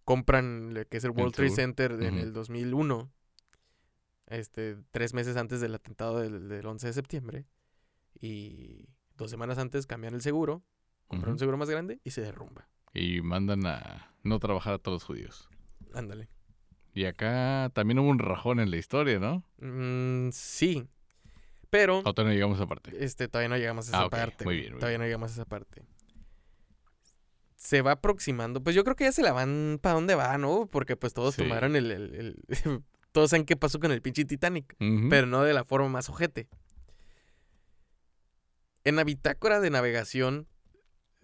[0.05, 1.51] Compran lo que es el World Trade.
[1.51, 2.23] Center en Ujú.
[2.23, 3.11] el 2001.
[4.27, 7.47] Este, tres meses antes del atentado del, del 11 de septiembre.
[8.21, 8.87] Y
[9.17, 10.62] dos semanas antes cambian el seguro,
[11.09, 12.69] compran un seguro más grande y se derrumba.
[12.93, 15.49] Y mandan a no trabajar a todos los judíos.
[15.95, 16.29] Ándale.
[16.95, 19.43] Y acá también hubo un rajón en la historia, ¿no?
[19.59, 20.87] Mm, sí.
[21.71, 23.05] Pero O todavía no llegamos a esa parte.
[23.05, 24.11] este, todavía no llegamos a esa Ah, ok.
[24.12, 24.45] parte.
[24.45, 25.83] Muy bien, muy todavía no llegamos a esa parte.
[27.65, 28.62] Se va aproximando.
[28.62, 30.67] Pues yo creo que ya se la van para dónde va, ¿no?
[30.71, 31.43] Porque pues todos Sí.
[31.43, 31.91] tomaron el...
[31.91, 32.45] el- el-
[33.12, 34.77] todos saben qué pasó con el pinche Titanic.
[35.09, 36.47] Pero no de la forma más ojete.
[38.85, 40.47] En la bitácora de navegación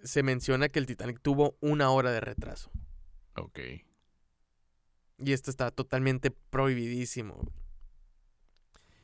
[0.02, 2.70] se menciona que el Titanic tuvo una hora de retraso.
[3.36, 3.58] Ok.
[5.18, 7.52] Y esto está totalmente prohibidísimo.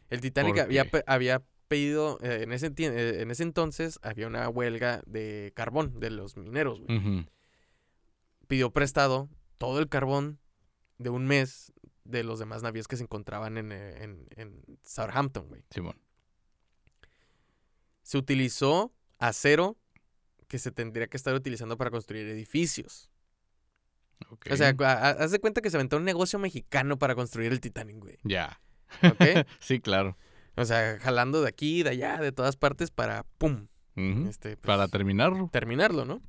[0.09, 4.49] El Titanic ¿Por había, había pedido, eh, en, ese, eh, en ese entonces había una
[4.49, 7.27] huelga de carbón de los mineros, güey.
[8.47, 10.39] Pidió prestado todo el carbón
[10.99, 11.73] de un mes
[12.05, 15.65] de los demás navíos que se encontraban en, eh, en, en Southampton, güey.
[15.71, 16.01] Simón.
[18.03, 19.77] Se utilizó acero
[20.47, 23.11] que se tendría que estar utilizando para construir edificios.
[24.51, 27.99] O sea, haz de cuenta que se aventó un negocio mexicano para construir el Titanic,
[27.99, 28.19] güey.
[28.25, 28.61] Ya.
[29.03, 29.21] ¿Ok?
[29.61, 30.17] sí, claro.
[30.57, 33.69] O sea, jalando de aquí, de allá, de todas partes para, ¡pum!
[33.95, 35.49] Este, pues, Para terminarlo.
[35.51, 36.21] terminarlo, ¿no?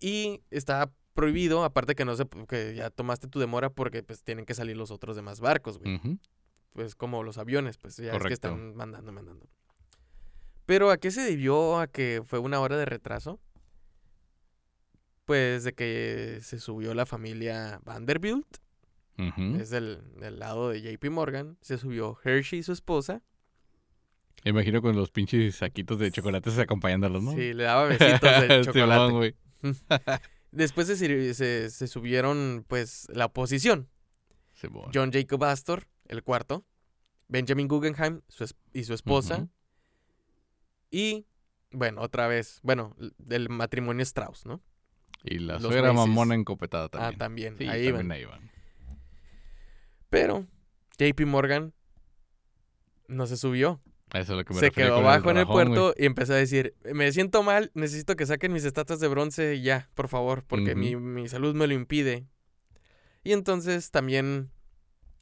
[0.00, 4.44] Y está prohibido, aparte que no se, que ya tomaste tu demora porque pues tienen
[4.44, 6.00] que salir los otros demás barcos, güey.
[6.72, 9.46] Pues como los aviones, pues ya es que están mandando, mandando.
[10.66, 13.40] Pero ¿a qué se debió a que fue una hora de retraso?
[15.24, 18.58] Pues de que se subió la familia Vanderbilt,
[19.18, 23.22] Es del, del lado de JP Morgan, se subió Hershey y su esposa,
[24.44, 27.32] Me Imagino con los pinches saquitos de chocolates acompañándolos, ¿no?
[27.32, 29.36] sí, le daba besitos de chocolate.
[30.52, 33.88] Después se, se, se subieron, pues, la oposición.
[34.94, 36.64] John Jacob Astor, el cuarto.
[37.28, 39.48] Benjamin Guggenheim su y su esposa.
[40.90, 41.26] Y,
[41.72, 44.62] bueno, otra vez, bueno, del matrimonio Strauss, ¿no?
[45.24, 46.08] Y la los suegra Macy's.
[46.08, 47.14] mamona encopetada también.
[47.14, 47.58] Ah, también.
[47.58, 48.50] Sí, ahí también ahí van.
[50.10, 50.46] Pero
[50.98, 51.72] JP Morgan
[53.08, 53.80] no se subió.
[54.12, 56.36] Eso es lo que me Se quedó con abajo en el puerto y empezó a
[56.36, 60.74] decir, me siento mal, necesito que saquen mis estatuas de bronce ya, por favor, porque
[60.74, 62.26] mi, mi salud me lo impide.
[63.24, 64.50] Y entonces también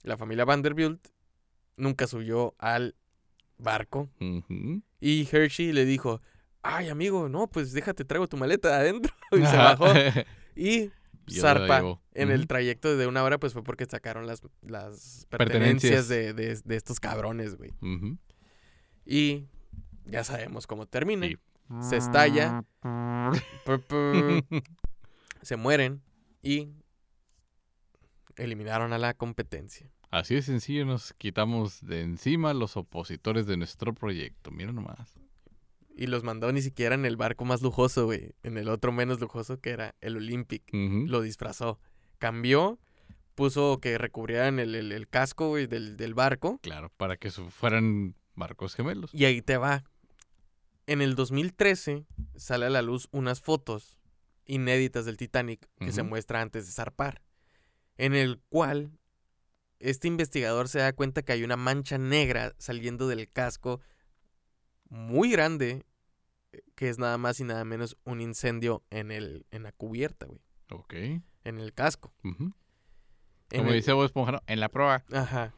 [0.02, 1.08] la familia Vanderbilt
[1.76, 2.94] nunca subió al
[3.56, 4.10] barco.
[5.00, 6.20] Y Hershey le dijo,
[6.62, 9.14] ay amigo, no, pues déjate, traigo tu maleta de adentro.
[9.32, 9.86] Y se bajó
[10.56, 10.90] y
[11.28, 11.98] Zarpa.
[12.12, 16.06] En el trayecto de una hora, pues fue porque sacaron las, las Pertenencias.
[16.06, 17.72] pertenencias de, de- de estos cabrones, güey.
[19.06, 19.46] Y
[20.06, 21.26] ya sabemos cómo termina.
[21.26, 21.36] Sí.
[21.80, 22.64] Se estalla.
[25.42, 26.02] se mueren
[26.42, 26.68] y
[28.36, 29.90] eliminaron a la competencia.
[30.10, 34.50] Así de sencillo nos quitamos de encima los opositores de nuestro proyecto.
[34.50, 35.12] Mira nomás.
[35.96, 38.34] Y los mandó ni siquiera en el barco más lujoso, güey.
[38.42, 40.62] En el otro menos lujoso que era el Olympic.
[40.72, 41.78] Lo disfrazó.
[42.18, 42.78] Cambió.
[43.36, 46.58] Puso que recubrieran el, el- el casco, güey, del, del barco.
[46.62, 49.12] Claro, para que fueran barcos gemelos.
[49.14, 49.82] Y ahí te va.
[50.86, 53.98] En el 2013 sale a la luz unas fotos
[54.46, 57.22] inéditas del Titanic que se muestra antes de zarpar.
[57.96, 58.90] En el cual
[59.78, 63.80] este investigador se da cuenta que hay una mancha negra saliendo del casco
[64.88, 65.84] muy grande,
[66.52, 70.26] eh, que es nada más y nada menos un incendio en, el, en la cubierta,
[70.26, 70.40] güey.
[70.70, 70.94] Ok.
[71.44, 72.12] En el casco.
[72.22, 72.34] En
[73.50, 75.04] Como el- dice Bob Esponja, en la prueba.
[75.12, 75.54] Ajá.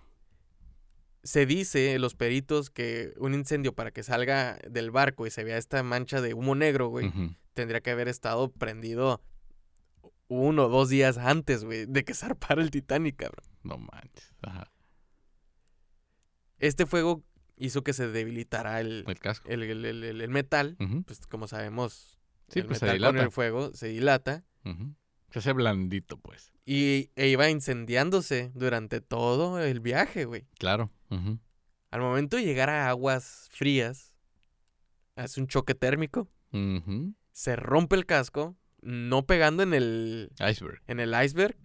[1.22, 5.56] Se dice, los peritos, que un incendio para que salga del barco y se vea
[5.58, 7.10] esta mancha de humo negro, güey,
[7.54, 9.20] tendría que haber estado prendido
[10.28, 13.44] uno o dos días antes, güey, de que zarpara el Titanic, cabrón.
[13.64, 14.32] No manches.
[14.42, 14.70] Ajá.
[16.58, 17.22] Este fuego
[17.56, 19.48] hizo que se debilitara el, El casco.
[19.48, 20.76] el, el- el- metal.
[21.06, 24.44] Pues como sabemos, Sí, el pues se metal con el fuego se dilata.
[24.64, 24.94] Ujú.
[25.30, 26.52] Se hace blandito, pues.
[26.64, 30.46] Y e iba incendiándose durante todo el viaje, güey.
[30.58, 30.90] Claro.
[31.90, 34.14] Al momento de llegar a aguas frías,
[35.16, 36.28] hace un choque térmico,
[37.32, 40.82] se rompe el casco, no pegando en el, Iceberg.
[40.86, 41.56] en el iceberg.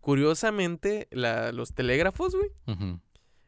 [0.00, 2.50] Curiosamente, la- los telégrafos, güey,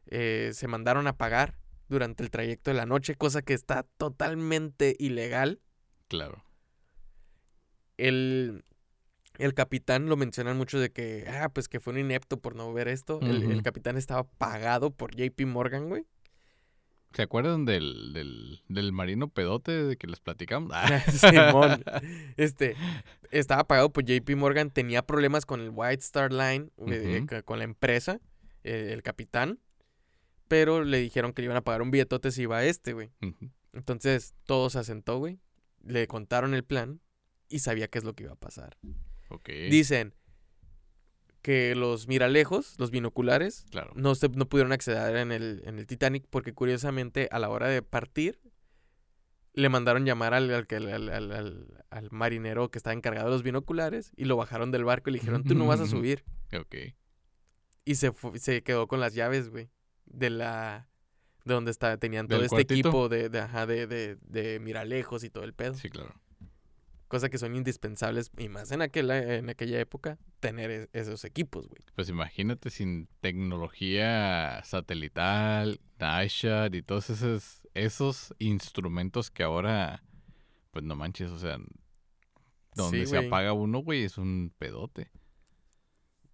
[0.06, 1.58] eh, se mandaron a apagar
[1.92, 5.60] durante el trayecto de la noche, cosa que está totalmente ilegal.
[6.08, 6.42] Claro.
[7.98, 8.64] El,
[9.38, 12.72] el capitán lo mencionan mucho de que, ah, pues que fue un inepto por no
[12.72, 13.20] ver esto.
[13.20, 16.04] El, capitán estaba pagado por JP Morgan, güey.
[17.12, 20.72] ¿Se acuerdan del, del, del marino pedote de que les platicamos?
[20.74, 21.00] Ah.
[21.10, 21.84] Simón.
[22.38, 22.74] Este,
[23.30, 27.64] estaba pagado por JP Morgan, tenía problemas con el White Star Line, eh, con la
[27.64, 28.18] empresa,
[28.64, 29.58] eh, el capitán,
[30.52, 33.10] pero le dijeron que le iban a pagar un billetote si iba a este, güey.
[33.72, 35.40] Entonces todo se asentó, güey.
[35.82, 37.00] Le contaron el plan
[37.48, 38.76] y sabía qué es lo que iba a pasar.
[39.30, 39.48] Ok.
[39.70, 40.14] Dicen
[41.40, 43.92] que los miralejos, los binoculares, Claro.
[43.96, 47.68] no, se, no pudieron acceder en el, en el Titanic porque curiosamente a la hora
[47.68, 48.38] de partir
[49.54, 54.26] le mandaron llamar al, al, al- al- marinero que estaba encargado de los binoculares y
[54.26, 56.24] lo bajaron del barco y le dijeron, tú no vas a subir.
[56.54, 56.76] Ok.
[57.86, 59.70] Y se, se quedó con las llaves, güey,
[60.12, 60.88] de la...
[61.44, 62.88] De donde está, tenían todo ¿Del este cuartito?
[62.88, 65.74] equipo de, de, ajá, de, de, de miralejos y todo el pedo.
[65.74, 66.14] Sí, claro.
[67.08, 71.66] Cosa que son indispensables, y más en, aquel, en aquella época, tener es- esos equipos,
[71.68, 71.82] güey.
[71.96, 80.02] Pues imagínate sin tecnología satelital, NISHAT y todos esos, esos instrumentos que ahora,
[80.70, 81.58] pues no manches, o sea,
[82.76, 85.10] donde Sí, se apaga uno, güey, es un pedote.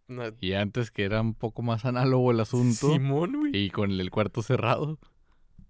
[0.09, 3.56] No, Y antes que era un poco más análogo el asunto Simón, güey.
[3.56, 4.98] y con el cuarto cerrado.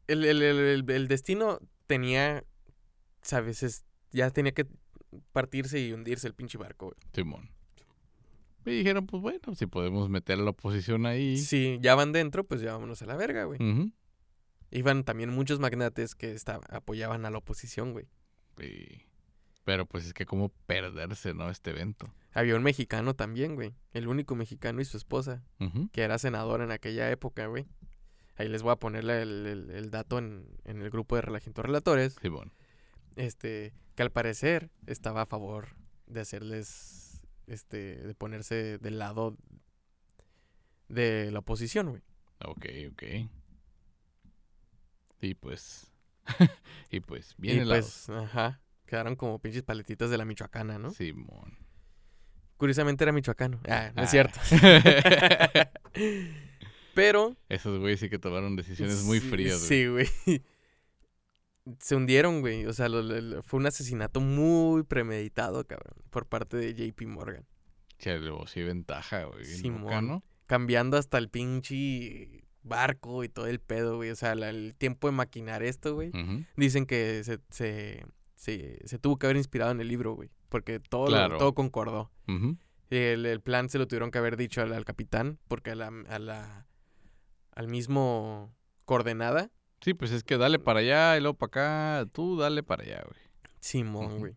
[0.06, 0.42] El, el-
[0.90, 2.44] el- destino tenía,
[3.20, 4.66] sabes, Es- ya tenía que
[5.32, 6.98] partirse y hundirse el pinche barco, güey.
[7.12, 7.50] Simón.
[8.64, 11.36] Y dijeron, pues bueno, si podemos meter a la oposición ahí.
[11.38, 13.58] Si ya van dentro, pues ya vámonos a la verga, güey.
[14.70, 18.06] Iban también muchos magnates que esta- apoyaban a la oposición, güey.
[18.60, 19.02] Y-
[19.68, 21.50] Pero pues es que cómo perderse, ¿no?
[21.50, 22.10] Este evento.
[22.32, 23.74] Había un mexicano también, güey.
[23.92, 25.44] El único mexicano y su esposa,
[25.92, 27.66] que era senador en aquella época, güey.
[28.36, 31.62] Ahí les voy a ponerle el, el- el dato en, en el grupo de Relajientos
[31.66, 32.16] Relatores.
[32.22, 32.50] Simón.
[33.16, 35.68] Este, que al parecer estaba a favor
[36.06, 39.36] de hacerles, este, de ponerse del lado
[40.88, 42.02] de la oposición, güey.
[42.42, 43.02] Ok, ok.
[45.20, 45.92] Y pues.
[46.90, 48.04] y pues, bien y helados.
[48.06, 50.90] pues, ajá, quedaron como pinches paletitas de la michoacana, ¿no?
[50.90, 51.56] Simón.
[52.56, 53.60] Curiosamente era michoacano.
[53.68, 54.10] Ah, no es Ah.
[54.10, 54.40] cierto.
[56.94, 59.68] Pero Esos güeyes sí que tomaron decisiones muy frías, güey.
[59.68, 60.42] Sí, güey.
[61.78, 62.66] Se hundieron, güey.
[62.66, 67.06] O sea, lo- lo- lo- fue un asesinato muy premeditado, cabrón, por parte de JP
[67.06, 67.46] Morgan.
[67.98, 69.44] Che, luego sí ventaja, güey.
[69.44, 70.22] Simón.
[70.46, 74.10] Cambiando hasta el pinche barco y todo el pedo, güey.
[74.10, 76.10] O sea, la- el tiempo de maquinar esto, güey.
[76.56, 78.04] Dicen que se, se,
[78.38, 80.30] se, se tuvo que haber inspirado en el libro, güey.
[80.48, 82.10] Porque todo, lo- todo concordó.
[82.90, 85.88] El, el plan se lo tuvieron que haber dicho al, al capitán, porque a la,
[86.08, 86.66] a la,
[87.52, 88.54] al mismo
[88.86, 91.48] coordenada, Sí, pues es que dale para allá y luego para
[92.02, 92.10] acá.
[92.10, 93.20] Tú dale para allá, güey.
[93.60, 94.36] Simón, güey.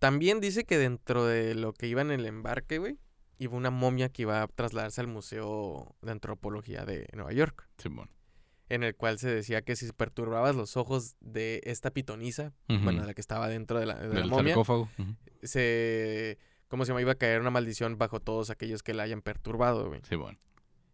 [0.00, 2.98] También dice que dentro de lo que iba en el embarque, güey,
[3.38, 8.10] iba una momia que iba a trasladarse al Museo de Antropología de Nueva York, Simón.
[8.74, 13.06] En el cual se decía que si perturbabas los ojos de esta pitonisa, bueno, Ujú.
[13.06, 14.88] la que estaba dentro de la, de la momia, sarcófago.
[15.42, 16.38] Se...
[16.68, 17.00] ¿Cómo se llama?
[17.02, 20.00] Iba a caer una maldición bajo todos aquellos que la hayan perturbado, güey.
[20.08, 20.38] Simón.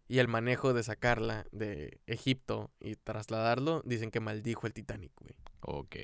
[0.07, 5.33] Y el manejo de sacarla de Egipto y trasladarlo, dicen que maldijo el Titanic, güey.
[5.61, 5.95] Ok.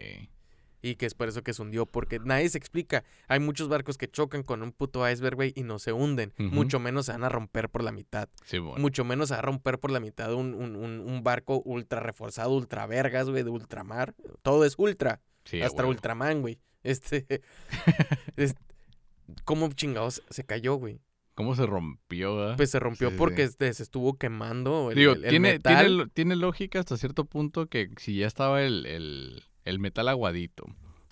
[0.81, 3.03] Y que es por eso que se hundió, porque nadie se explica.
[3.27, 6.33] Hay muchos barcos que chocan con un puto iceberg, güey, y no se hunden.
[6.37, 8.29] Mucho menos se van a romper por la mitad.
[8.45, 8.79] Simón.
[8.81, 11.99] Mucho menos se va a romper por la mitad un, un, un- un barco ultra
[11.99, 14.13] reforzado, ultra vergas, güey, de ultramar.
[14.43, 15.19] Todo es ultra.
[15.45, 15.85] Sí, hasta.
[15.85, 16.59] Ultraman, güey.
[16.83, 17.25] Este.
[18.37, 18.55] es-
[19.43, 21.01] ¿Cómo chingados se cayó, güey?
[21.33, 22.55] ¿Cómo se rompió, ah?
[22.55, 23.49] Pues se rompió Sí, sí, porque sí.
[23.49, 26.09] este, se estuvo quemando el, Digo, el- el tiene, metal.
[26.13, 30.65] tiene, lógica hasta cierto punto que si ya estaba el, el, el metal aguadito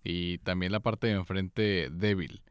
[0.04, 2.42] y también la parte de enfrente débil,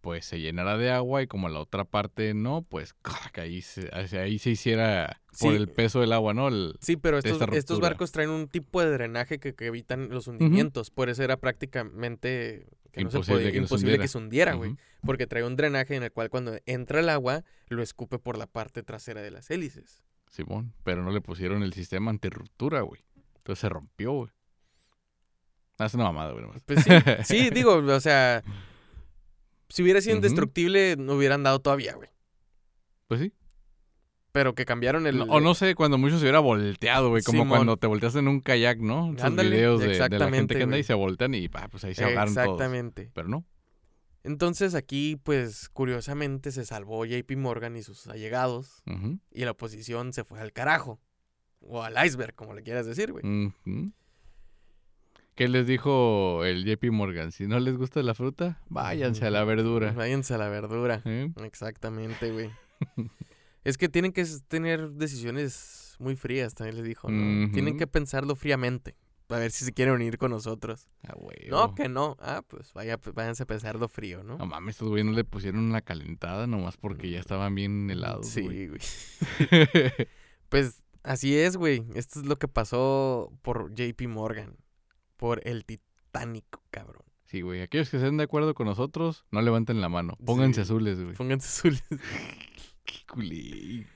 [0.00, 2.94] pues se llenara de agua y como la otra parte no, pues
[3.32, 5.56] que ahí se, ahí se hiciera por Sí.
[5.56, 6.48] el peso del agua, ¿no?
[6.48, 10.26] El- Sí, pero estos, estos barcos traen un tipo de drenaje que, que evitan los
[10.28, 10.90] hundimientos.
[10.90, 14.02] Por eso era prácticamente que no se Imposible podía- que se imposible hundiera.
[14.04, 14.76] que se hundiera, güey.
[15.02, 18.46] Porque trae un drenaje en el cual cuando entra el agua, lo escupe por la
[18.46, 20.02] parte trasera de las hélices.
[20.30, 23.02] Simón, pero no le pusieron el sistema antirruptura, güey.
[23.36, 24.30] Entonces se rompió, güey.
[25.78, 26.44] Ah, es una mamada, güey.
[26.66, 26.90] Pues sí,
[27.24, 28.42] sí, digo, o sea,
[29.68, 30.18] si hubiera sido Ujú.
[30.18, 32.08] indestructible, no hubieran dado todavía, güey.
[33.06, 33.32] Pues sí.
[34.32, 35.18] Pero que cambiaron el...
[35.18, 37.22] No- o no sé, cuando mucho se hubiera volteado, güey.
[37.22, 37.48] Como Simón.
[37.58, 39.12] cuando te volteas en un kayak, ¿no?
[39.12, 40.80] Esos Ándale, videos de, de la gente que anda güey.
[40.80, 42.46] y se voltean y ah, pues ahí se ahogaron todos.
[42.46, 43.10] Exactamente.
[43.14, 43.44] Pero no.
[44.24, 48.82] Entonces aquí, pues, curiosamente se salvó JP Morgan y sus allegados.
[48.86, 51.00] Ujú, Y la oposición se fue al carajo.
[51.60, 53.24] O al iceberg, como le quieras decir, güey.
[53.24, 53.92] ujú.
[55.38, 57.30] ¿Qué les dijo el JP Morgan?
[57.30, 59.92] Si no les gusta la fruta, váyanse a la verdura.
[59.92, 61.00] Váyanse a la verdura.
[61.04, 61.30] ¿Eh?
[61.44, 62.50] Exactamente, güey.
[63.64, 67.52] es que tienen que tener decisiones muy frías, también les dijo, ¿no?
[67.52, 68.96] Tienen que pensarlo fríamente.
[69.28, 70.88] A ver si se quieren unir con nosotros.
[71.06, 71.48] Ah, güey.
[71.48, 72.16] No, que no.
[72.18, 74.38] Ah, pues vaya, váyanse a pensarlo frío, ¿no?
[74.38, 78.26] No mames, estos güeyes no le pusieron una calentada nomás porque ya estaban bien helados,
[78.26, 78.80] Sí, güey.
[80.48, 81.84] Pues así es, güey.
[81.94, 84.56] Esto es lo que pasó por JP Morgan.
[85.18, 87.02] Por el Titanic, cabrón.
[87.26, 87.60] sí, güey.
[87.60, 90.16] Aquellos que estén de acuerdo con nosotros, no levanten la mano.
[90.24, 90.72] Pónganse Sí.
[90.72, 91.14] azules, güey.
[91.14, 91.84] Pónganse azules.
[92.86, 93.86] Qué culé.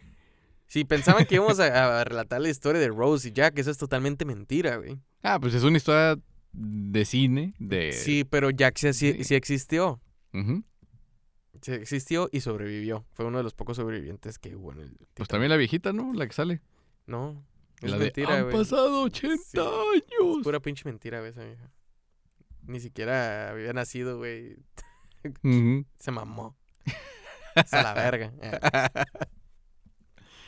[0.66, 3.78] Si pensaban que íbamos a, a relatar la historia de Rose y Jack, eso es
[3.78, 4.98] totalmente mentira, güey.
[5.22, 6.18] Ah, pues es una historia
[6.52, 7.92] de cine, de...
[7.92, 9.24] Sí, pero Jack sí, sí- sí.
[9.24, 10.00] sí existió.
[10.34, 10.62] Ujú.
[11.62, 13.06] Sí existió y sobrevivió.
[13.12, 16.12] Fue uno de los pocos sobrevivientes que hubo en el Pues también la viejita, ¿no?
[16.12, 16.60] La que sale.
[17.06, 17.42] No,
[17.86, 18.56] es la de, mentira, Han güey.
[18.56, 19.58] pasado 80 Sí.
[19.58, 20.38] años.
[20.38, 21.70] Es pura pinche mentira, güey, esa vieja.
[22.64, 24.56] Ni siquiera había nacido, güey.
[25.96, 26.56] Se mamó.
[27.54, 28.32] Es a la verga.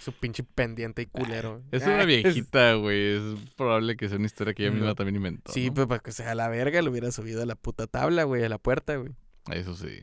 [0.00, 1.62] Su pinche pendiente y culero.
[1.70, 3.16] Es una viejita, güey.
[3.16, 3.22] Es
[3.56, 4.94] probable que sea una historia que ella misma No.
[4.94, 5.50] también inventó.
[5.52, 5.74] Sí, ¿no?
[5.74, 8.44] pues para que sea a la verga, lo hubiera subido a la puta tabla, güey,
[8.44, 9.14] a la puerta, güey.
[9.50, 10.00] Eso sí.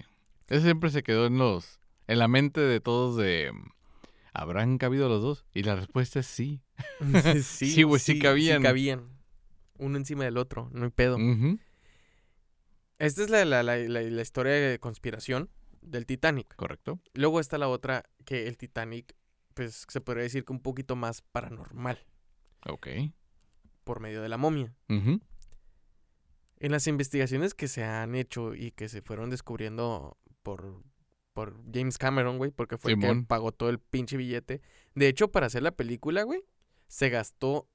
[0.47, 1.79] Eso siempre se quedó en los.
[2.07, 3.51] en la mente de todos de.
[4.34, 5.45] ¿Habrán cabido los dos?
[5.53, 6.61] Y la respuesta es sí.
[7.43, 8.61] Sí, güey, sí cabían.
[8.61, 9.09] Sí cabían.
[9.77, 11.17] Uno encima del otro, no hay pedo.
[12.99, 15.49] Esta es la, la, la, la- historia de conspiración
[15.82, 16.55] del Titanic.
[16.55, 16.99] Correcto.
[17.15, 19.15] Luego está la otra, que el Titanic,
[19.55, 21.97] pues se podría decir que un poquito más paranormal,
[22.67, 22.88] Ok.
[23.84, 24.71] por medio de la momia.
[24.88, 30.84] En las investigaciones que se han hecho y que se fueron descubriendo por,
[31.34, 33.25] por James Cameron, güey, porque fue el que Simón.
[33.25, 34.61] pagó todo el pinche billete.
[34.95, 36.43] De hecho, para hacer la película, güey,
[36.88, 37.67] se gastó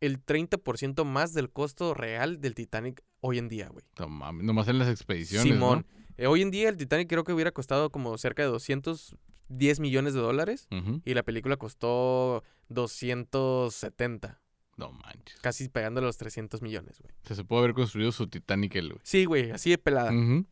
[0.00, 3.84] el 30% más del costo real del Titanic hoy en día, güey.
[3.98, 5.52] No mames, Nomás en las expediciones.
[5.52, 5.86] Simón.
[5.88, 6.04] ¿no?
[6.16, 10.14] Eh, hoy en día el Titanic creo que hubiera costado como cerca de 210 millones
[10.14, 10.68] de dólares
[11.04, 14.40] y la película costó 270,
[14.76, 15.40] No manches.
[15.40, 17.12] casi pegándole a los 300 millones, güey.
[17.24, 19.00] O sea, se puede haber construido su Titanic, el güey.
[19.04, 20.12] Sí, güey, así de pelada.
[20.12, 20.46] Ujú.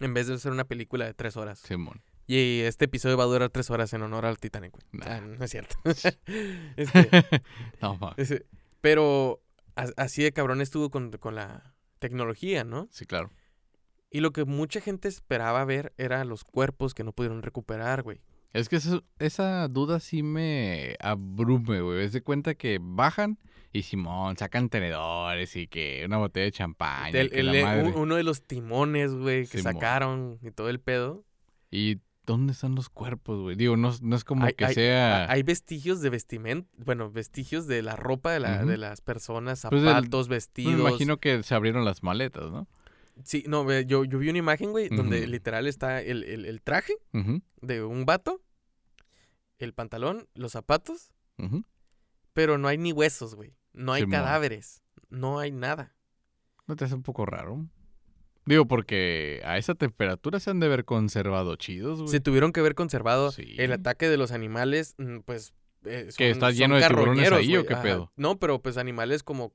[0.00, 1.58] En vez de ser una película de tres horas.
[1.60, 2.00] Simón.
[2.26, 4.84] Y este episodio va a durar tres horas en honor al Titanic, güey.
[4.92, 5.06] Nah.
[5.16, 5.76] Ah, no es cierto.
[6.76, 7.10] Este,
[7.80, 8.46] no ese-
[8.80, 9.42] pero
[9.96, 12.88] así de cabrón estuvo con, con la tecnología, ¿no?
[12.90, 13.30] Sí, claro.
[14.10, 18.20] Y lo que mucha gente esperaba ver era los cuerpos que no pudieron recuperar, güey.
[18.52, 22.04] Es que eso- esa duda sí me abrume, güey.
[22.04, 23.38] Es de cuenta que bajan
[23.78, 26.66] y Simón sacan tenedores y que una botella
[27.12, 29.74] de un- uno de los timones, güey, que Simón.
[29.74, 31.24] sacaron y todo el pedo.
[31.70, 33.56] ¿Y dónde están los cuerpos, güey?
[33.56, 35.30] Digo, no, no es como Hay- que hay- sea.
[35.30, 39.82] Hay vestigios de vestimenta, bueno, vestigios de la ropa de, la- de las personas, Pues
[39.82, 40.78] zapatos, me vestidos.
[40.78, 42.68] imagino que se abrieron las maletas, ¿no?
[43.24, 46.92] Sí, no, yo, yo vi una imagen, güey, donde literal está el, el- el traje
[47.62, 48.40] de un vato,
[49.58, 51.12] el pantalón, los zapatos,
[52.32, 53.54] pero no hay ni huesos, güey.
[53.78, 54.82] No hay cadáveres.
[55.08, 55.94] No hay nada.
[56.66, 57.66] ¿No te hace un poco raro?
[58.44, 62.08] Digo, porque a esa temperatura se han de ver conservado chidos, güey.
[62.10, 63.54] Se tuvieron que haber conservado Sí.
[63.58, 65.52] el ataque de los animales, mm, pues...
[65.84, 67.82] eh, ¿Que está lleno de tiburones ahí o qué ajá.
[67.82, 68.12] pedo?
[68.16, 69.52] No, pero pues animales como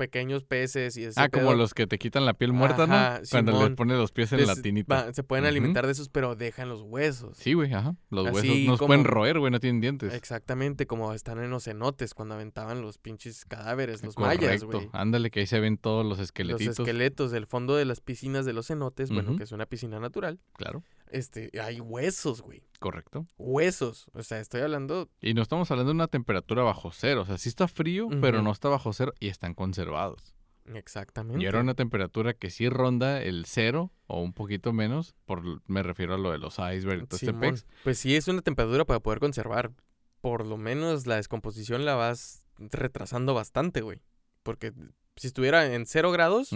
[0.00, 3.28] pequeños peces y ese Ah, como los que te quitan la piel muerta, Ajá, ¿no?
[3.30, 3.76] Cuando le Simón.
[3.76, 4.94] pones los pies en Pues, la tinita.
[5.06, 7.36] va- se pueden alimentar de esos, pero dejan los huesos.
[7.36, 7.94] Sí, güey, ajá.
[8.08, 10.14] Los Así huesos no se como- pueden roer, güey, no tienen dientes.
[10.14, 14.88] Exactamente, como están en los cenotes cuando aventaban los pinches cadáveres, los mayas, güey.
[14.92, 16.78] Ándale, que ahí se ven todos los Los esqueletitos.
[16.78, 20.40] esqueletos del fondo de las piscinas de los cenotes, bueno, que es una piscina natural,
[20.56, 22.62] Claro, este, hay huesos, güey.
[22.78, 23.26] correcto.
[23.38, 24.10] Huesos.
[24.14, 25.08] O sea, estoy hablando.
[25.20, 27.22] Y no estamos hablando de una temperatura bajo cero.
[27.22, 30.34] O sea, sí está frío, pero no está bajo cero y están conservados.
[30.74, 31.42] Exactamente.
[31.42, 35.14] Y era una temperatura que sí ronda el cero o un poquito menos.
[35.24, 37.66] Por, me refiero a lo de los icebergs y todo este.
[37.82, 39.72] Pues sí, es una temperatura para poder conservar.
[40.20, 44.00] Por lo menos la descomposición la vas retrasando bastante, güey.
[44.42, 44.72] Porque
[45.16, 46.50] si estuviera en cero grados,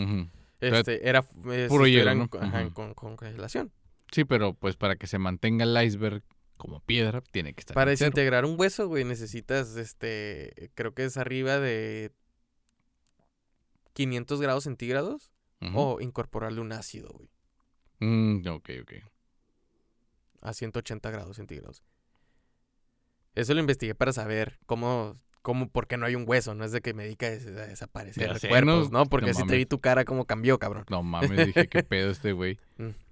[0.61, 3.73] este, era eh, si puro hielo, con, con congelación.
[4.15, 6.23] Sí, pero pues para que se mantenga el iceberg
[6.57, 11.17] como piedra, tiene que estar Para desintegrar un hueso, güey, necesitas, este, creo que es
[11.17, 12.13] arriba de
[13.93, 15.33] 500 grados centígrados
[15.75, 17.29] o incorporarle un ácido, güey,
[18.01, 18.93] Mm, ok, ok.
[20.43, 21.83] a 180 grados centígrados.
[23.35, 26.73] Eso lo investigué para saber cómo, cómo, por qué no hay un hueso, no es
[26.73, 29.07] de que me dedica a des- a desaparecer cuerpos, ¿no?
[29.07, 30.85] Porque No así te vi tu cara como cambió, cabrón.
[30.91, 32.59] No mames, dije, qué pedo este güey.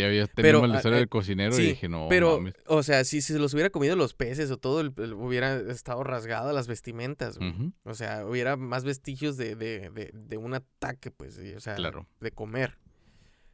[0.00, 2.54] Ya había tenido ah, historia eh, del cocinero sí, y dije, no Pero, mames.
[2.66, 6.02] o sea, si se los hubiera comido los peces o todo, el- el- hubiera estado
[6.04, 7.38] rasgada las vestimentas,
[7.84, 11.74] O sea, hubiera más vestigios de, de, de, de un ataque, pues, y, o sea,
[11.76, 12.06] Claro.
[12.20, 12.78] de comer.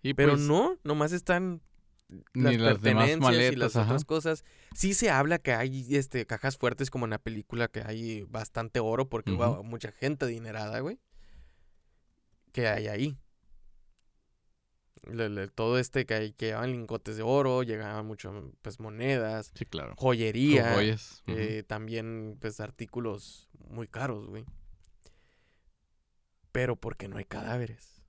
[0.02, 1.60] Y Pero pues, no, nomás están
[2.08, 3.86] las ni las demás pertenencias y maletas, las ajá.
[3.86, 4.44] otras cosas.
[4.74, 8.78] Sí se habla que hay este cajas fuertes como en la película que hay bastante
[8.78, 11.00] oro porque hubo mucha gente adinerada, güey.
[12.52, 13.18] Que hay ahí.
[15.06, 19.52] Le- le- todo este que, hay, que llevaban lingotes de oro, llegaban mucho pues monedas,
[19.54, 19.94] Sí, claro.
[19.96, 24.44] joyería, Joyas, eh, también pues artículos muy caros, güey.
[26.52, 28.02] Pero porque no hay cadáveres.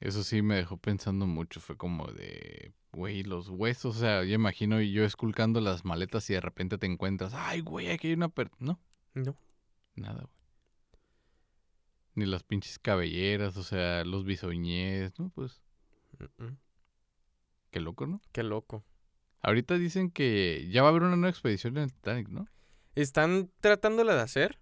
[0.00, 1.60] Eso sí me dejó pensando mucho.
[1.60, 3.96] Fue como de, güey, los huesos.
[3.96, 7.90] O sea, yo imagino yo esculcando las maletas y de repente te encuentras, ay, güey,
[7.90, 8.50] aquí hay una per...
[8.58, 8.78] No,
[9.14, 9.36] No.
[9.94, 10.32] nada, güey.
[12.14, 15.30] Ni las pinches cabelleras, o sea, los bisoñés, ¿no?
[15.30, 15.62] Pues,
[16.38, 16.56] Mm,
[17.70, 18.20] qué loco, ¿no?
[18.32, 18.84] Qué loco.
[19.40, 22.46] Ahorita dicen que ya va a haber una nueva expedición en el Titanic, ¿no?
[22.94, 24.60] Están tratándola de hacer,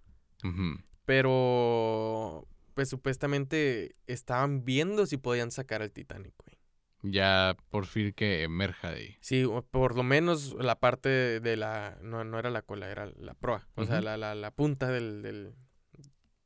[1.05, 6.57] pero pues supuestamente estaban viendo si podían sacar al Titanic, güey.
[7.03, 9.17] Ya por fin que emerja de ahí.
[9.21, 11.99] Sí, por lo menos la parte de la...
[12.03, 13.69] No, no era la cola, era la proa.
[13.75, 15.55] O sea, la, la, la punta del, del,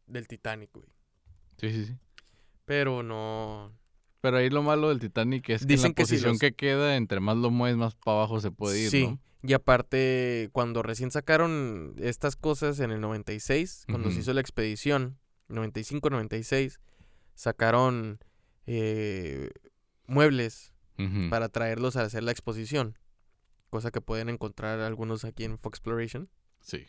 [0.07, 0.89] del Titanic, güey.
[1.59, 1.99] Sí, sí, sí.
[2.65, 3.77] Pero no...
[4.25, 6.41] Pero ahí lo malo del Titanic es que Dicen en la que si posición los-
[6.41, 9.07] que queda, entre más lo mueves, más para abajo se puede ir, sí.
[9.07, 9.21] ¿no?
[9.43, 14.21] Y aparte, cuando recién sacaron estas cosas en el 96, cuando se Ujú.
[14.23, 15.19] hizo la expedición,
[15.51, 16.81] 95-96,
[17.35, 18.19] sacaron
[18.67, 19.51] eh,
[20.07, 20.73] muebles
[21.29, 22.99] para traerlos a hacer la exposición.
[23.69, 26.31] Cosa que pueden encontrar algunos aquí en Fox Exploration.
[26.63, 26.87] Sí.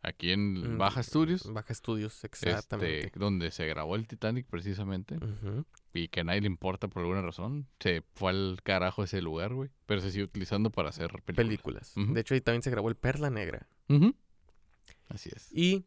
[0.00, 3.06] Aquí en Mm, Baja Studios, Baja Estudios, exactamente.
[3.06, 5.18] este, donde se grabó el Titanic precisamente,
[5.92, 9.54] y que a nadie le importa por alguna razón, se fue al carajo ese lugar,
[9.54, 9.70] güey.
[9.86, 11.94] Pero se sigue utilizando para hacer películas.
[11.94, 12.14] Películas.
[12.14, 13.66] De hecho, ahí también se grabó el Perla Negra.
[15.08, 15.50] Así es.
[15.52, 15.84] Y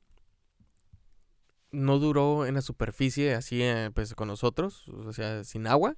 [1.72, 5.96] no duró en la superficie así eh, pues con nosotros, o sea, sin agua.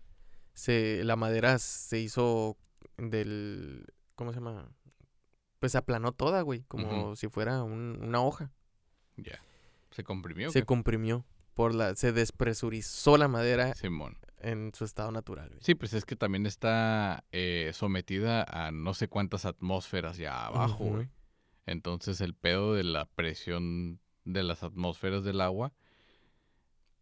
[0.53, 2.57] Se, la madera se hizo
[2.97, 3.87] del...
[4.13, 4.69] ¿Cómo se llama?
[5.63, 8.51] Pues se aplanó toda, güey, como si fuera un- una hoja.
[9.15, 9.39] Ya.
[9.91, 10.51] ¿Se comprimió?
[10.51, 10.65] Se qué?
[10.65, 11.23] comprimió.
[11.53, 14.17] Por la, se despresurizó la madera Simón.
[14.41, 15.47] en su estado natural.
[15.47, 15.61] güey.
[15.63, 20.83] Sí, pues es que también está eh, sometida a no sé cuántas atmósferas ya abajo,
[20.83, 21.07] güey.
[21.65, 25.71] Entonces el pedo de la presión de las atmósferas del agua.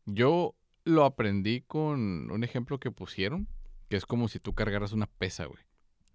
[0.05, 0.53] Yo
[0.83, 3.47] lo aprendí con un ejemplo que pusieron,
[3.89, 5.63] que es como si tú cargaras una pesa, güey.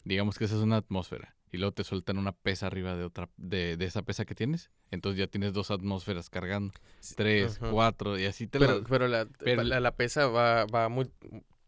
[0.04, 1.35] Digamos que esa es una atmósfera.
[1.52, 4.70] Y luego te sueltan una pesa arriba de otra, de, de esa pesa que tienes.
[4.90, 6.74] Entonces ya tienes dos atmósferas cargando.
[7.00, 7.70] Sí, Tres, ajá.
[7.70, 11.10] cuatro, y así te Pero, las- pero, la, pero- la, la pesa va, va muy...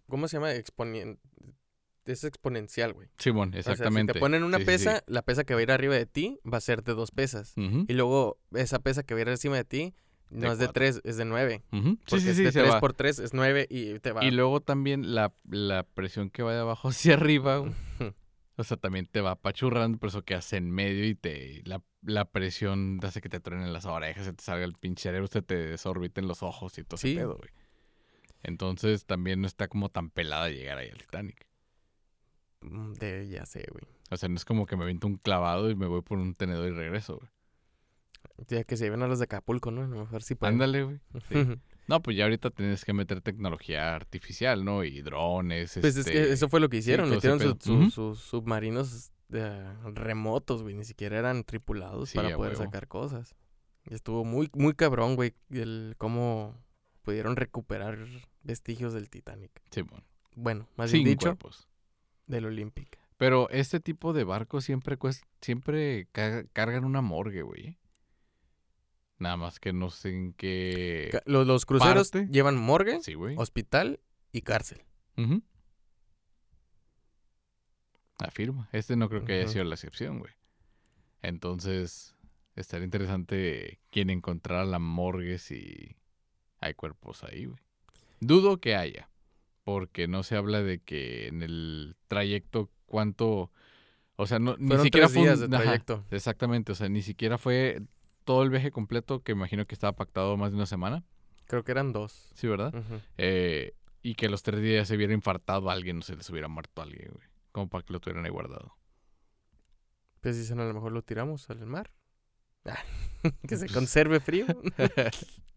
[0.09, 0.53] ¿Cómo se llama?
[0.55, 1.18] Exponien-
[2.07, 3.09] Es exponencial, güey.
[3.18, 4.14] Simón, O sea, si exactamente.
[4.14, 4.72] te ponen una Sí, sí, sí.
[4.85, 7.11] pesa, la pesa que va a ir arriba de ti va a ser de dos
[7.11, 7.53] pesas.
[7.57, 9.95] Y luego esa pesa que va a ir encima de ti
[10.31, 11.62] no De es de tres, es de nueve.
[11.72, 12.81] Sí, Porque sí, es sí, de se tres va.
[12.81, 14.24] por tres es nueve y te va.
[14.24, 17.64] Y luego también la, la presión que va de abajo hacia arriba.
[18.61, 21.81] O sea, también te va apachurrando, por eso que hace en medio y te la,
[22.03, 25.43] la presión hace que te truenen las orejas, se te salga el pinche cerebro, se
[25.43, 27.13] te desorbiten los ojos y todo Sí.
[27.13, 27.51] ese pedo, güey.
[28.43, 31.47] Entonces también no está como tan pelada llegar ahí al Titanic.
[32.63, 33.85] Mm, De, ya sé, güey.
[34.11, 36.35] O sea, no es como que me viento un clavado y me voy por un
[36.35, 37.31] tenedor y regreso, güey.
[38.49, 39.83] Ya que se lleven a los de Acapulco, ¿no?
[39.85, 40.55] A lo mejor sí pueden.
[40.55, 41.01] Ándale, güey.
[41.29, 41.35] sí.
[41.89, 44.84] No, pues ya ahorita tienes que meter tecnología artificial, ¿no?
[44.84, 47.07] Y drones, Pues es que este, eso fue lo que hicieron.
[47.07, 50.74] ese Metieron su- su- sus submarinos eh, remotos, güey.
[50.74, 52.64] Ni siquiera eran tripulados Sí, para poder huevo.
[52.64, 53.34] sacar cosas.
[53.91, 56.55] Y estuvo muy, muy cabrón, güey, el cómo
[57.03, 57.99] pudieron recuperar
[58.43, 59.51] vestigios del Titanic.
[59.70, 60.05] Simón.
[60.34, 61.68] Bueno, más bien dicho, cuerpos.
[62.26, 62.99] del Olympic.
[63.16, 64.97] Pero este tipo de barcos siempre
[65.41, 67.78] siempre ca- cargan una morgue, güey.
[69.19, 71.11] Nada más que no sé en qué.
[71.27, 72.29] Los, los cruceros parte.
[72.31, 73.99] llevan morgue, Sí, hospital
[74.33, 74.83] y cárcel.
[75.16, 75.43] Ujú.
[78.19, 78.69] Afirma.
[78.73, 80.33] Este no creo que haya sido la excepción, güey.
[81.23, 82.14] Entonces,
[82.57, 85.97] estaría interesante quién encontrara la morgue si
[86.61, 87.59] hay cuerpos ahí, güey.
[88.21, 89.09] Dudo que haya,
[89.62, 93.53] porque no se habla de que en el trayecto cuánto,
[94.16, 96.05] o sea, no, ni siquiera tres fue un- días de ajá, trayecto.
[96.11, 97.83] exactamente, o sea, ni siquiera fue
[98.29, 101.03] todo el viaje completo, que imagino que estaba pactado más de una semana,
[101.47, 102.31] Creo que eran dos.
[102.35, 102.74] sí, ¿verdad?
[103.16, 103.72] Eh,
[104.03, 106.83] y que los tres días se hubiera infartado a alguien o se les hubiera muerto
[106.83, 107.26] a alguien, güey.
[107.53, 108.76] Como para que lo tuvieran ahí guardado.
[110.20, 111.91] Pues dicen, a lo mejor lo tiramos al mar.
[112.66, 112.76] Ah,
[113.49, 114.45] que se conserve frío.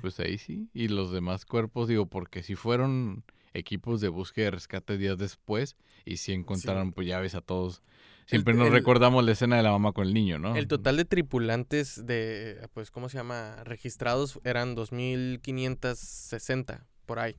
[0.00, 0.68] Pues ahí sí.
[0.74, 5.76] Y los demás cuerpos, digo, porque si fueron equipos de búsqueda y rescate días después
[6.04, 7.82] y si encontraron, pues ya ves a todos.
[8.26, 10.56] Siempre nos el- recordamos la escena de la mamá con el niño, ¿no?
[10.56, 13.62] El total de tripulantes de, pues, ¿cómo se llama?
[13.64, 17.36] Registrados eran 2.560, por ahí,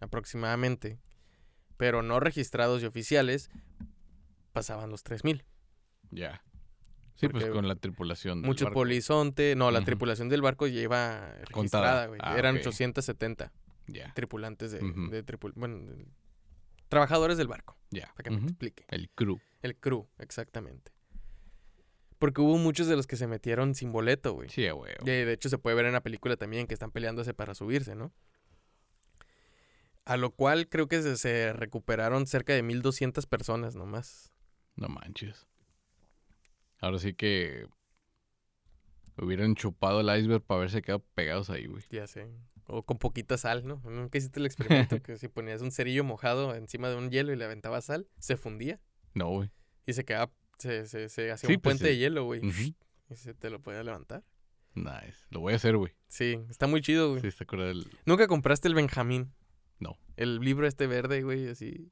[0.00, 0.98] aproximadamente.
[1.76, 3.50] Pero no registrados y oficiales
[4.52, 5.44] pasaban los 3.000.
[6.10, 6.42] Ya.
[7.16, 8.42] Sí, pues con la tripulación.
[8.42, 8.80] del Mucho barco.
[8.80, 9.54] polizonte.
[9.56, 12.20] No, la tripulación del barco lleva registrada, güey.
[12.22, 12.66] Ah, eran ok.
[12.66, 13.52] 870
[13.88, 16.06] Ya, tripulantes de, de bueno, de-
[16.88, 18.12] trabajadores del barco, ya.
[18.16, 18.84] para que me explique.
[18.88, 19.38] El crew.
[19.66, 20.92] El crew, exactamente.
[22.20, 24.48] Porque hubo muchos de los que se metieron sin boleto, güey.
[24.48, 24.94] Sí, güey.
[25.02, 27.96] Y de hecho se puede ver en la película también que están peleándose para subirse,
[27.96, 28.12] ¿no?
[30.04, 34.32] A lo cual creo que se, se recuperaron cerca de 1200 personas nomás.
[34.76, 35.48] No manches.
[36.78, 37.66] Ahora sí que
[39.18, 41.82] hubieran chupado el iceberg para haberse quedado pegados ahí, güey.
[41.90, 42.28] Ya sé.
[42.68, 43.82] O con poquita sal, ¿no?
[43.84, 47.36] Nunca hiciste el experimento que si ponías un cerillo mojado encima de un hielo y
[47.36, 48.80] le aventabas sal, se fundía
[49.14, 49.50] No, güey.
[49.86, 51.90] Y se quedaba, se, se, se hacía Sí, un pues, puente sí.
[51.90, 52.40] de hielo, güey.
[52.46, 52.74] Ujú.
[53.10, 54.24] Y se te lo podía levantar.
[54.74, 55.16] Nice.
[55.30, 55.92] Lo voy a hacer, güey.
[56.08, 57.22] Sí, está muy chido, güey.
[57.22, 57.90] Sí, está acuerdas del...
[58.04, 59.32] ¿Nunca compraste el Benjamín?
[59.78, 59.96] No.
[60.16, 61.90] El libro este verde, güey, así.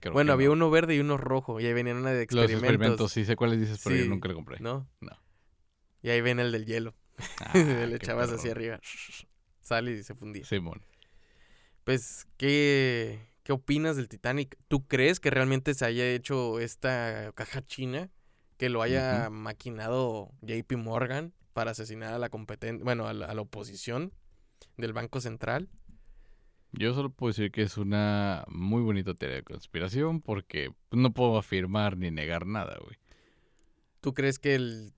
[0.00, 0.54] creo bueno, había no.
[0.54, 1.60] uno verde y uno rojo.
[1.60, 2.62] Y ahí venían una de Los experimentos.
[2.62, 4.02] experimentos, sí sé cuáles dices, pero Sí.
[4.02, 4.58] yo nunca lo compré.
[4.60, 4.88] ¿No?
[5.00, 5.12] No.
[6.02, 6.94] Y ahí ven el del hielo.
[7.40, 7.52] Ah,
[7.92, 8.80] Le echabas así arriba.
[9.60, 10.44] Sale y se fundía.
[10.44, 10.82] Simón.
[11.84, 14.56] Pues, ¿qué, ¿qué opinas del Titanic?
[14.68, 18.08] ¿Tú crees que realmente se haya hecho esta caja china?
[18.58, 23.34] Que lo haya maquinado JP Morgan para asesinar a la competencia, bueno, a la, a
[23.34, 24.12] la oposición
[24.76, 25.68] del Banco Central.
[26.70, 31.36] Yo solo puedo decir que es una muy bonita teoría de conspiración porque no puedo
[31.36, 32.98] afirmar ni negar nada, güey.
[34.00, 34.92] ¿Tú crees que él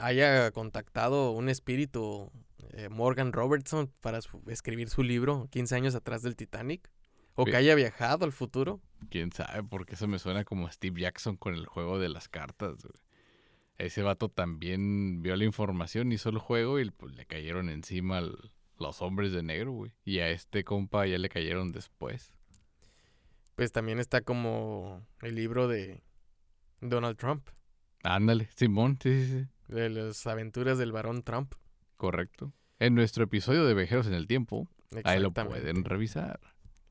[0.00, 2.32] haya contactado un espíritu,
[2.70, 6.90] eh, Morgan Robertson, para su- escribir su libro 15 años atrás del Titanic?
[7.34, 8.80] ¿O que haya viajado al futuro?
[9.10, 12.82] Quién sabe, porque eso me suena como Steve Jackson con el juego de las cartas,
[12.82, 12.94] güey.
[13.78, 18.52] Ese vato también vio la información, hizo el juego y pues, le cayeron encima al-
[18.78, 19.92] los hombres de negro, güey.
[20.04, 22.32] Y a este compa ya le cayeron después.
[23.54, 26.02] Pues también está como el libro de
[26.80, 27.48] Donald Trump,
[28.04, 29.72] Ándale, Simón, sí, sí, sí.
[29.72, 31.54] de las aventuras del varón Trump.
[31.96, 32.52] Correcto.
[32.80, 34.66] En nuestro episodio de Vejeros en el Tiempo,
[35.04, 36.40] ahí lo pueden revisar.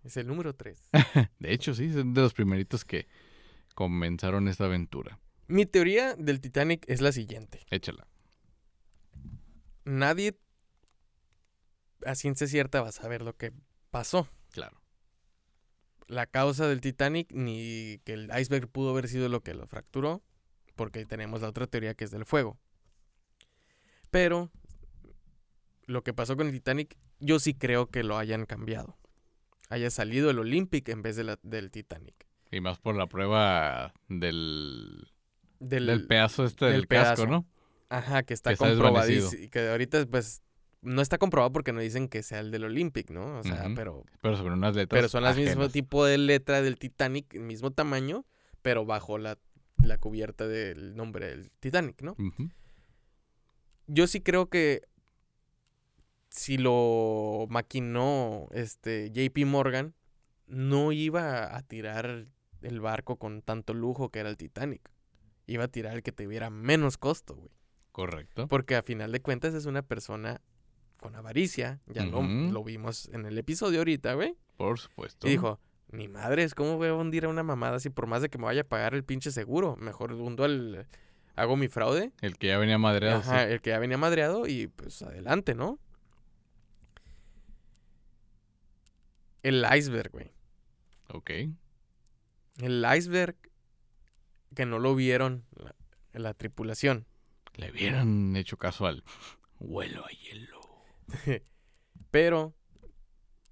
[0.03, 0.89] Es el número 3.
[1.39, 3.07] De hecho, sí, son de los primeritos que
[3.75, 5.19] comenzaron esta aventura.
[5.47, 7.65] Mi teoría del Titanic es la siguiente.
[7.69, 8.07] Échala.
[9.83, 10.37] Nadie
[12.05, 13.53] a ciencia cierta va a saber lo que
[13.89, 14.27] pasó.
[14.51, 14.81] Claro.
[16.07, 20.23] La causa del Titanic ni que el iceberg pudo haber sido lo que lo fracturó,
[20.75, 22.59] porque tenemos la otra teoría que es del fuego.
[24.09, 24.51] Pero
[25.85, 28.97] lo que pasó con el Titanic, yo sí creo que lo hayan cambiado.
[29.71, 32.27] Haya salido el Olympic en vez de la- del Titanic.
[32.51, 35.07] Y más por la prueba del,
[35.59, 37.27] Del, del pedazo este del, del casco, pedazo.
[37.27, 37.45] ¿no?
[37.89, 39.49] Ajá, que está que está comprobadísimo.
[39.51, 40.41] Que ahorita, pues,
[40.81, 43.39] no está comprobado porque no dicen que sea el del Olympic, ¿no?
[43.39, 44.97] O sea, pero, Pero sobre unas letras.
[44.97, 48.25] pero son las mismo tipo de letra del Titanic, el mismo tamaño,
[48.61, 49.37] pero bajo la,
[49.83, 52.15] la cubierta del nombre del Titanic, ¿no?
[53.87, 54.81] Yo sí creo que
[56.31, 59.93] si lo maquinó este JP Morgan,
[60.47, 62.25] no iba a tirar
[62.61, 64.81] el barco con tanto lujo que era el Titanic.
[65.45, 67.51] Iba a tirar el que tuviera menos costo, güey.
[67.91, 68.47] Correcto.
[68.47, 70.41] Porque a final de cuentas es una persona
[70.97, 71.81] con avaricia.
[71.87, 74.35] Ya lo- lo, vimos en el episodio ahorita, güey.
[74.55, 75.27] Por supuesto.
[75.27, 75.59] Y dijo,
[75.89, 78.45] ni madres, ¿cómo voy a hundir a una mamada así por más de que me
[78.45, 79.75] vaya a pagar el pinche seguro?
[79.77, 80.87] Mejor hundo al...
[81.35, 82.11] Hago mi fraude.
[82.21, 83.19] El que ya venía madreado.
[83.19, 83.51] Ajá, sí.
[83.53, 85.79] el que ya venía madreado y pues adelante, ¿no?
[89.43, 90.31] El iceberg, güey.
[91.09, 91.31] Ok.
[92.57, 93.35] El iceberg
[94.55, 95.75] que no lo vieron la,
[96.13, 97.05] la tripulación.
[97.55, 99.03] Le hubieran hecho caso al
[99.59, 100.59] vuelo a hielo.
[102.11, 102.55] Pero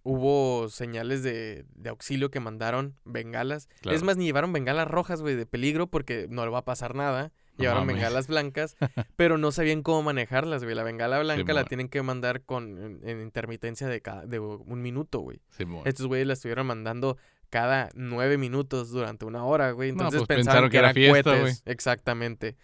[0.03, 3.67] hubo señales de, de auxilio que mandaron, bengalas.
[3.81, 3.95] Claro.
[3.95, 6.95] Es más, ni llevaron bengalas rojas, güey, de peligro porque no le va a pasar
[6.95, 7.31] nada.
[7.61, 7.95] Llevaron mames.
[7.97, 8.75] bengalas blancas,
[9.15, 10.75] pero no sabían cómo manejarlas, güey.
[10.75, 14.81] La bengala blanca la tienen que mandar con en, en intermitencia de, cada, de un
[14.81, 15.41] minuto, güey.
[15.85, 17.17] Estos güeyes la estuvieron mandando
[17.49, 19.89] cada nueve minutos durante una hora, güey.
[19.91, 21.63] No, Entonces pues pensaron, pensaron que, que era eran fiesta, cohetes.
[21.65, 22.55] Exactamente.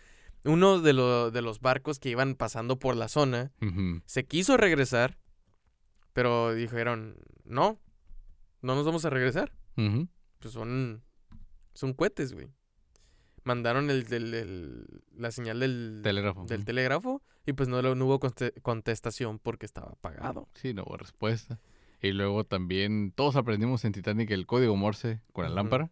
[0.43, 3.51] Uno de, lo- de los barcos que iban pasando por la zona
[4.05, 5.17] se quiso regresar,
[6.13, 7.79] pero dijeron, no,
[8.61, 9.51] no nos vamos a regresar.
[10.39, 11.01] Pues son,
[11.73, 12.47] son cohetes, güey.
[13.45, 16.45] Mandaron el, el- la señal del Telégrafo.
[16.45, 20.49] del telégrafo y pues no, no hubo conte- contestación porque estaba apagado.
[20.55, 21.59] Sí, no hubo respuesta.
[22.01, 25.55] Y luego también todos aprendimos en Titanic el código Morse con la Ujú.
[25.55, 25.91] lámpara.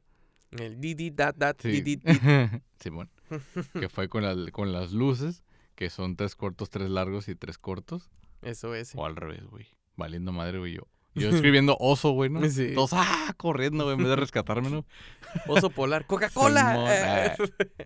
[0.51, 1.81] El di di dat dat di Sí.
[1.81, 2.03] di di.
[2.79, 3.09] Simón.
[3.79, 5.43] que fue con, la- con las luces,
[5.75, 8.09] que son tres cortos, tres largos y tres cortos.
[8.41, 8.93] Eso es.
[8.95, 9.67] O al revés, güey.
[9.95, 10.73] Valiendo madre, güey.
[10.73, 12.47] Yo, yo escribiendo oso, güey, ¿no?
[12.49, 12.71] Sí.
[12.73, 13.33] Todos, ¡ah!
[13.37, 14.85] Corriendo, güey, en vez de rescatarme, ¿no?
[15.47, 16.75] Oso polar, Coca-Cola.
[16.77, 17.35] Ah.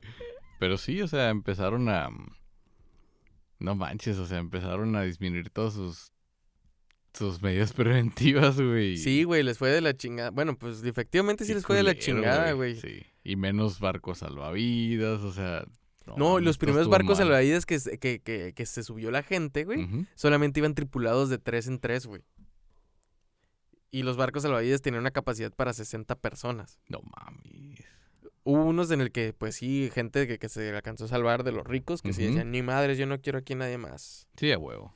[0.59, 2.09] Pero sí, o sea, empezaron a...
[3.59, 6.11] No manches, o sea, empezaron a disminuir todas sus...
[7.13, 8.97] Sus medidas preventivas, güey.
[8.97, 10.29] Sí, güey, les fue de la chingada.
[10.29, 12.79] Bueno, pues efectivamente sí les fue de la chingada, güey.
[12.79, 13.03] Sí.
[13.23, 15.65] Y menos barcos salvavidas, o sea...
[16.15, 17.27] No, los primeros barcos mal.
[17.27, 21.37] salvavidas que, se- que, que, que se subió la gente, güey, solamente iban tripulados de
[21.37, 22.21] tres en tres, güey.
[23.91, 26.79] Y los barcos salvavidas tenían una capacidad para 60 personas.
[26.89, 27.79] No mames.
[28.43, 31.51] Hubo unos en el que, pues sí, gente que, que se alcanzó a salvar de
[31.51, 34.27] los ricos, que sí decían, ni madres, yo no quiero aquí a nadie más.
[34.37, 34.93] Sí, a huevo.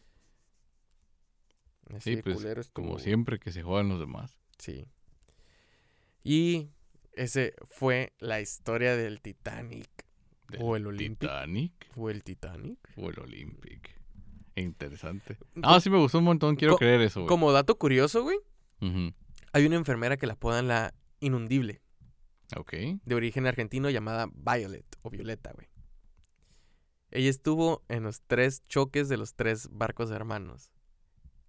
[2.00, 4.38] Sí, pues, culero Como siempre que se jodan los demás.
[4.58, 4.86] Sí.
[6.24, 6.70] Y
[7.14, 9.89] ese fue la historia del Titanic.
[10.48, 11.20] Del O el Olympic.
[11.20, 12.78] Titanic ¿Fue el Titanic?
[12.96, 14.00] o el Olympic.
[14.56, 15.38] Interesante.
[15.64, 17.28] Ah, sí me gustó un montón, quiero Co- creer eso, güey.
[17.28, 18.38] Como dato curioso, güey,
[19.54, 21.82] Hay una enfermera que la apodan la inundible,
[22.58, 22.74] Ok.
[23.04, 25.68] de origen argentino llamada Violet o Violeta, güey.
[27.12, 30.72] Ella estuvo en los tres choques de los tres barcos hermanos.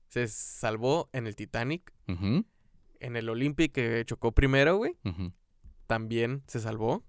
[0.08, 4.96] Se salvó en el Titanic, en el Olympic que chocó primero, güey,
[5.86, 7.04] también se salvó.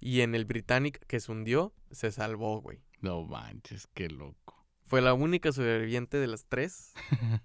[0.00, 2.80] Y en el Britannic que se hundió, se salvó, güey.
[3.00, 4.64] No manches, qué loco.
[4.84, 6.92] Fue la única sobreviviente de los tres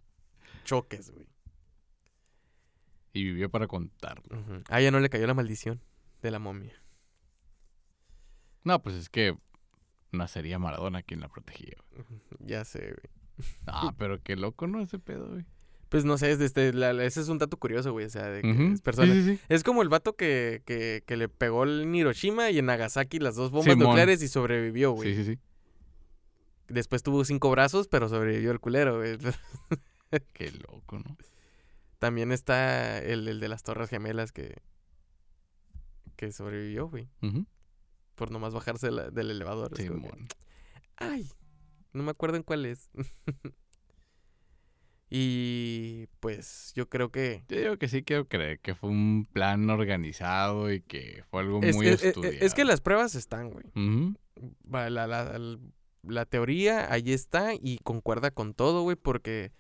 [0.66, 1.28] choques, güey.
[3.14, 4.24] Y vivió para contarlo.
[4.32, 4.64] Ujú.
[4.70, 5.82] A ella no le cayó la maldición
[6.22, 6.74] de la momia.
[8.64, 9.38] No, pues es que
[10.12, 11.76] nacería Maradona quien la protegía.
[11.98, 12.20] Ujú.
[12.40, 13.14] Ya sé, güey.
[13.68, 14.82] Ah, pero qué loco, ¿no?
[14.82, 15.46] Ese pedo, güey.
[15.90, 18.06] Pues no sé, es de este, la- ese es un dato curioso, güey.
[18.06, 19.14] O sea, de que es persona.
[19.14, 19.42] Sí, sí, sí.
[19.50, 23.36] Es como el vato que, que, que le pegó en Hiroshima y en Nagasaki las
[23.36, 23.90] dos bombas Simón.
[23.90, 25.14] nucleares y sobrevivió, güey.
[25.16, 25.40] Sí, sí, sí.
[26.68, 29.18] Después tuvo cinco brazos, pero sobrevivió el culero, güey.
[30.34, 31.16] Qué loco, ¿no?
[32.04, 34.58] También está el, el de las Torres Gemelas que,
[36.18, 37.08] que sobrevivió, güey.
[38.16, 39.72] Por nomás bajarse la- del elevador.
[39.74, 39.90] que.
[40.98, 41.30] Ay,
[41.94, 42.90] no me acuerdo en cuál es.
[45.10, 47.46] y pues yo creo que...
[47.48, 51.62] Yo digo que sí quiero creer que fue un plan organizado y que fue algo
[51.62, 52.36] Es, muy es- es- estudiado.
[52.42, 53.66] es que las pruebas están, güey.
[54.70, 55.60] La, la- la-
[56.02, 59.54] la teoría ahí está y concuerda con todo, güey, porque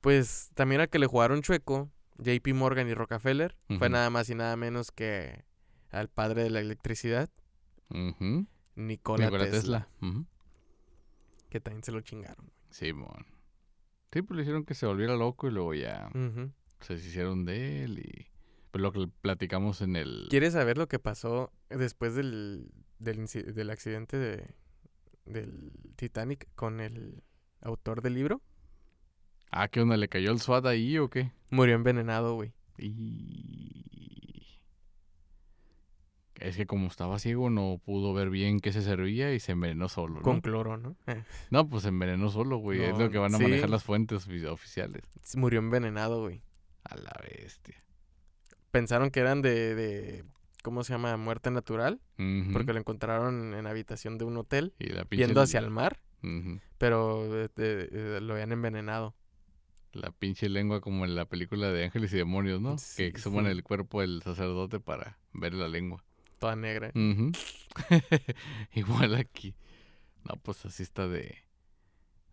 [0.00, 4.34] pues también al que le jugaron chueco, JP Morgan y Rockefeller, fue nada más y
[4.34, 5.44] nada menos que
[5.90, 7.30] al padre de la electricidad,
[7.90, 8.46] Ujú.
[8.74, 9.88] Nikola, Nikola Tesla,
[11.48, 12.44] que también se lo chingaron.
[12.46, 12.58] güey.
[12.70, 13.26] Simón.
[14.12, 16.10] Sí, pues le hicieron que se volviera loco y luego ya
[16.80, 18.26] se deshicieron de él y...
[18.70, 20.26] Pues lo que platicamos en el...
[20.28, 24.54] ¿Quieres saber lo que pasó después del, del, del accidente de,
[25.24, 27.22] del Titanic con el
[27.62, 28.42] autor del libro?
[29.50, 29.96] Ah, ¿qué onda?
[29.96, 31.30] ¿Le cayó el SWAT ahí o qué?
[31.50, 32.52] Murió envenenado, güey.
[32.78, 33.84] Y...
[36.40, 39.88] Es que como estaba ciego no pudo ver bien qué se servía y se envenenó
[39.88, 40.22] solo, ¿no?
[40.22, 40.94] Con cloro, ¿no?
[41.08, 42.80] Eh, No, pues se envenenó solo, güey.
[42.82, 43.42] es lo que van a sí.
[43.42, 45.02] manejar las fuentes ofi- oficiales.
[45.34, 46.42] Murió envenenado, güey.
[46.84, 47.82] A la bestia.
[48.70, 50.24] pensaron que eran de, de
[50.62, 51.16] ¿cómo se llama?
[51.16, 52.00] Muerte natural,
[52.52, 55.24] porque lo encontraron en la habitación de un hotel, Y la pinche...
[55.24, 56.00] viendo hacia el mar,
[56.78, 59.14] pero eh, eh, eh, lo habían envenenado.
[59.92, 62.78] La pinche lengua como en la película de Ángeles y Demonios, ¿no?
[62.78, 62.96] Sí.
[62.96, 66.04] Que exhuman el cuerpo del sacerdote para ver la lengua.
[66.38, 66.92] Toda negra.
[66.94, 67.32] Ujú.
[68.74, 69.54] Igual aquí.
[70.24, 71.38] No, pues así está de,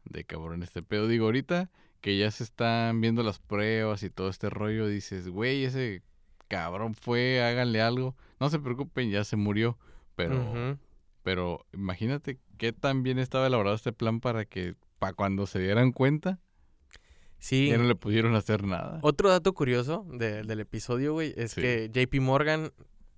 [0.03, 1.07] de cabrón este pedo.
[1.07, 5.63] Digo, ahorita que ya se están viendo las pruebas y todo este rollo, dices, güey,
[5.63, 6.03] ese
[6.47, 8.15] cabrón fue, háganle algo.
[8.39, 9.77] No se preocupen, ya se murió.
[10.15, 10.77] Pero,
[11.23, 15.91] pero imagínate qué tan bien estaba elaborado este plan para que, para cuando se dieran
[15.91, 16.39] cuenta,
[17.45, 17.69] Sí.
[17.69, 18.97] ya no le pudieron hacer nada.
[19.03, 21.61] Otro dato curioso de- del episodio, güey, es Sí.
[21.61, 22.71] que JP Morgan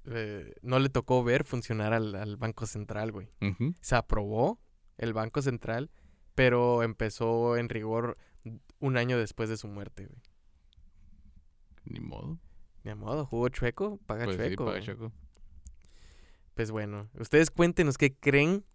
[0.10, 3.30] eh, no le tocó ver funcionar al, al Banco Central, güey.
[3.82, 4.60] Se aprobó
[4.98, 5.90] el Banco Central,
[6.36, 8.18] pero empezó en rigor
[8.80, 10.22] un año después de su muerte, güey.
[11.86, 12.38] Ni modo.
[12.84, 15.12] Ni modo, jugó chueco, paga Pues sí, paga chueco.
[16.54, 18.66] Pues bueno, ustedes cuéntenos qué creen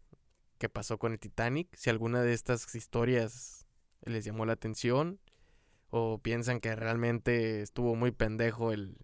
[0.58, 3.66] que pasó con el Titanic, si alguna de estas historias
[4.04, 5.18] les llamó la atención
[5.94, 8.96] o piensan que realmente estuvo muy pendejo el,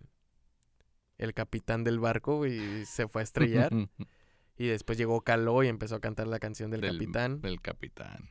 [1.19, 3.71] el capitán del barco y se fue a estrellar
[4.57, 7.41] y después llegó Caló y empezó a cantar la canción del, capitán.
[7.43, 8.31] Del capitán.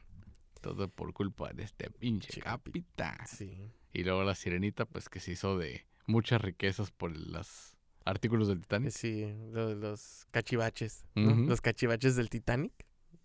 [0.61, 3.17] Todo por culpa de este pinche Pinche capi- capitán.
[3.27, 3.71] Sí.
[3.93, 8.61] Y luego la sirenita, pues que se hizo de muchas riquezas por los artículos del
[8.61, 8.89] Titanic.
[8.91, 11.05] Sí, lo- los, cachivaches.
[11.13, 12.73] Los cachivaches del Titanic.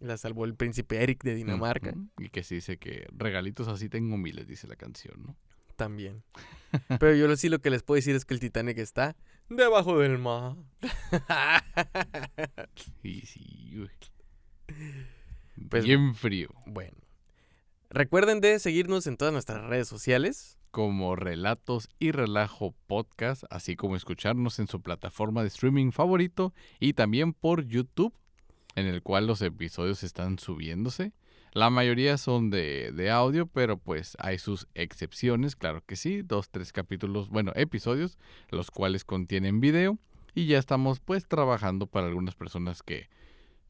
[0.03, 1.95] La salvó el príncipe Eric de Dinamarca.
[2.19, 5.37] Y que se dice que regalitos así tengo miles, dice la canción, ¿no?
[5.77, 6.23] también.
[7.01, 9.16] Pero yo lo- sí lo que les puedo decir es que el Titanic está
[9.49, 10.55] debajo del mar.
[13.05, 13.89] Sí, güey.
[15.69, 16.49] Pues- Bien frío.
[16.66, 16.97] bueno.
[17.91, 20.59] Recuerden de seguirnos en todas nuestras redes sociales.
[20.70, 26.95] Como Relatos y Relajo Podcast, así como escucharnos en su plataforma de streaming favorito y
[26.95, 28.15] también por YouTube,
[28.74, 31.12] en el cual los episodios están subiéndose.
[31.53, 36.49] La mayoría son de, de audio, pero pues hay sus excepciones, claro que sí, dos,
[36.49, 38.19] tres capítulos, bueno, episodios,
[38.49, 39.99] los cuales contienen video
[40.35, 43.11] y ya estamos pues trabajando para algunas personas que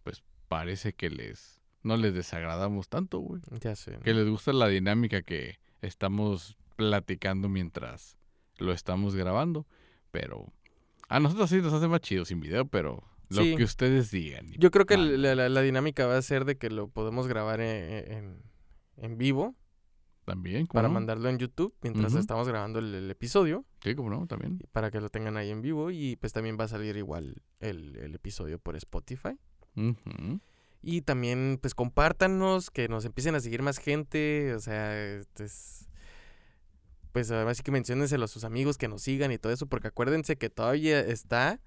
[0.04, 3.42] pues parece que les no les desagradamos tanto, güey.
[3.60, 3.98] Ya sé.
[4.04, 8.16] Que les gusta la dinámica que estamos platicando mientras
[8.58, 9.66] lo estamos grabando.
[10.12, 10.52] Pero
[11.08, 13.02] a nosotros sí nos hace más chido sin video, pero
[13.34, 13.56] Lo Sí.
[13.56, 14.50] que ustedes digan.
[14.58, 17.60] Yo creo que la, la- la dinámica va a ser de que lo podemos grabar
[17.60, 18.42] en, en-
[18.96, 19.54] en vivo
[20.24, 20.94] También, ¿cómo para no?
[20.94, 23.64] mandarlo en YouTube mientras estamos grabando el, el episodio.
[23.82, 24.60] Sí, como no, también.
[24.72, 25.90] Para que lo tengan ahí en vivo.
[25.90, 29.36] Y pues también va a salir igual el, el episodio por Spotify.
[30.84, 34.52] Y también, pues, compártanos, que nos empiecen a seguir más gente.
[34.54, 34.96] O sea,
[35.38, 35.88] es-
[37.12, 39.88] pues, ahora sí que menciónenselo a sus amigos que nos sigan y todo eso, porque
[39.88, 41.60] acuérdense que todavía está,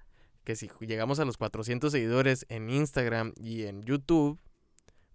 [0.46, 4.38] que si llegamos a los 400 seguidores en Instagram y en YouTube,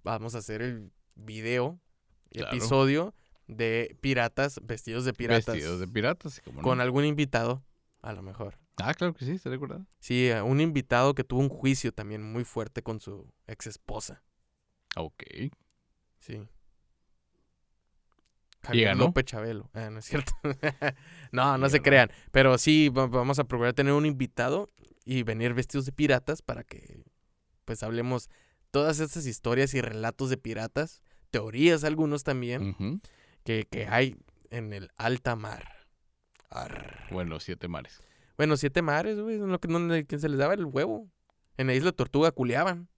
[0.03, 1.79] vamos a hacer el video,
[2.31, 2.49] Claro.
[2.55, 3.15] episodio
[3.47, 6.63] de piratas, vestidos de piratas, Vestidos de piratas, como no.
[6.67, 7.63] con algún invitado,
[8.01, 8.57] a lo mejor.
[8.77, 9.85] Ah, claro que sí, ¿se recuerda?
[9.99, 14.23] Sí, a un invitado que tuvo un juicio también muy fuerte con su ex esposa.
[14.97, 15.23] Ok.
[16.19, 16.33] Sí.
[18.63, 18.95] ¿Y Javier?
[18.97, 19.69] López Chabelo.
[19.73, 20.31] Ah, no es cierto.
[21.31, 22.11] no, no ¿Y se crean.
[22.31, 24.69] Pero sí, va- vamos a procurar tener un invitado
[25.05, 27.03] y venir vestidos de piratas para que
[27.65, 28.29] pues hablemos
[28.71, 33.01] todas estas historias y relatos de piratas, teorías algunos también,
[33.43, 34.15] que, que hay
[34.49, 35.87] en el alta mar.
[36.49, 37.07] Arr.
[37.11, 38.01] Bueno, siete mares.
[38.37, 41.09] Bueno, siete mares, güey, en lo que, se les daba el huevo.
[41.57, 42.89] En la isla Tortuga culeaban.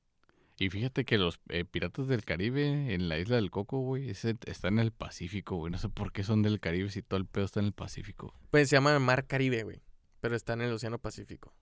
[0.58, 4.68] Y fíjate que los eh, piratas del Caribe en la isla del Coco, güey, está
[4.68, 5.72] en el Pacífico, güey.
[5.72, 8.34] No sé por qué son del Caribe si todo el pedo está en el Pacífico.
[8.52, 9.82] Pues se llama Mar Caribe, güey.
[10.22, 11.54] Pero está en el Océano Pacífico.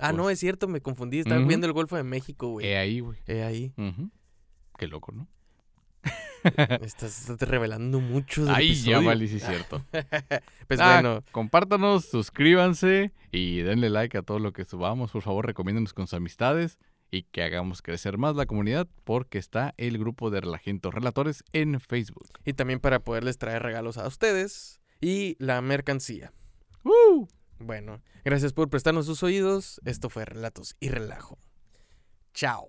[0.00, 1.18] Ah, no, Pues- es cierto, me confundí.
[1.20, 2.66] Estaba viendo el Golfo de México, güey.
[2.66, 3.18] Eh, ahí, güey.
[3.26, 3.72] Eh, ahí.
[3.76, 4.10] Ujú.
[4.78, 5.28] Qué loco, ¿no?
[6.80, 9.84] Estás, estás revelando mucho del Ay, ya vale, sí es cierto.
[10.68, 15.10] Pues Ah, bueno, Compártanos, suscríbanse y denle like a todo lo que subamos.
[15.10, 16.78] Por favor, recomiéndenos con sus amistades
[17.10, 21.78] y que hagamos crecer más la comunidad porque está el grupo de Relajientos Relatores en
[21.80, 22.28] Facebook.
[22.46, 26.32] y también para poderles traer regalos a ustedes y la mercancía.
[26.84, 27.26] ¡Uh!
[27.60, 29.80] Bueno, gracias por prestarnos sus oídos.
[29.84, 31.38] Esto fue Relatos y Relajo.
[32.32, 32.68] Chao.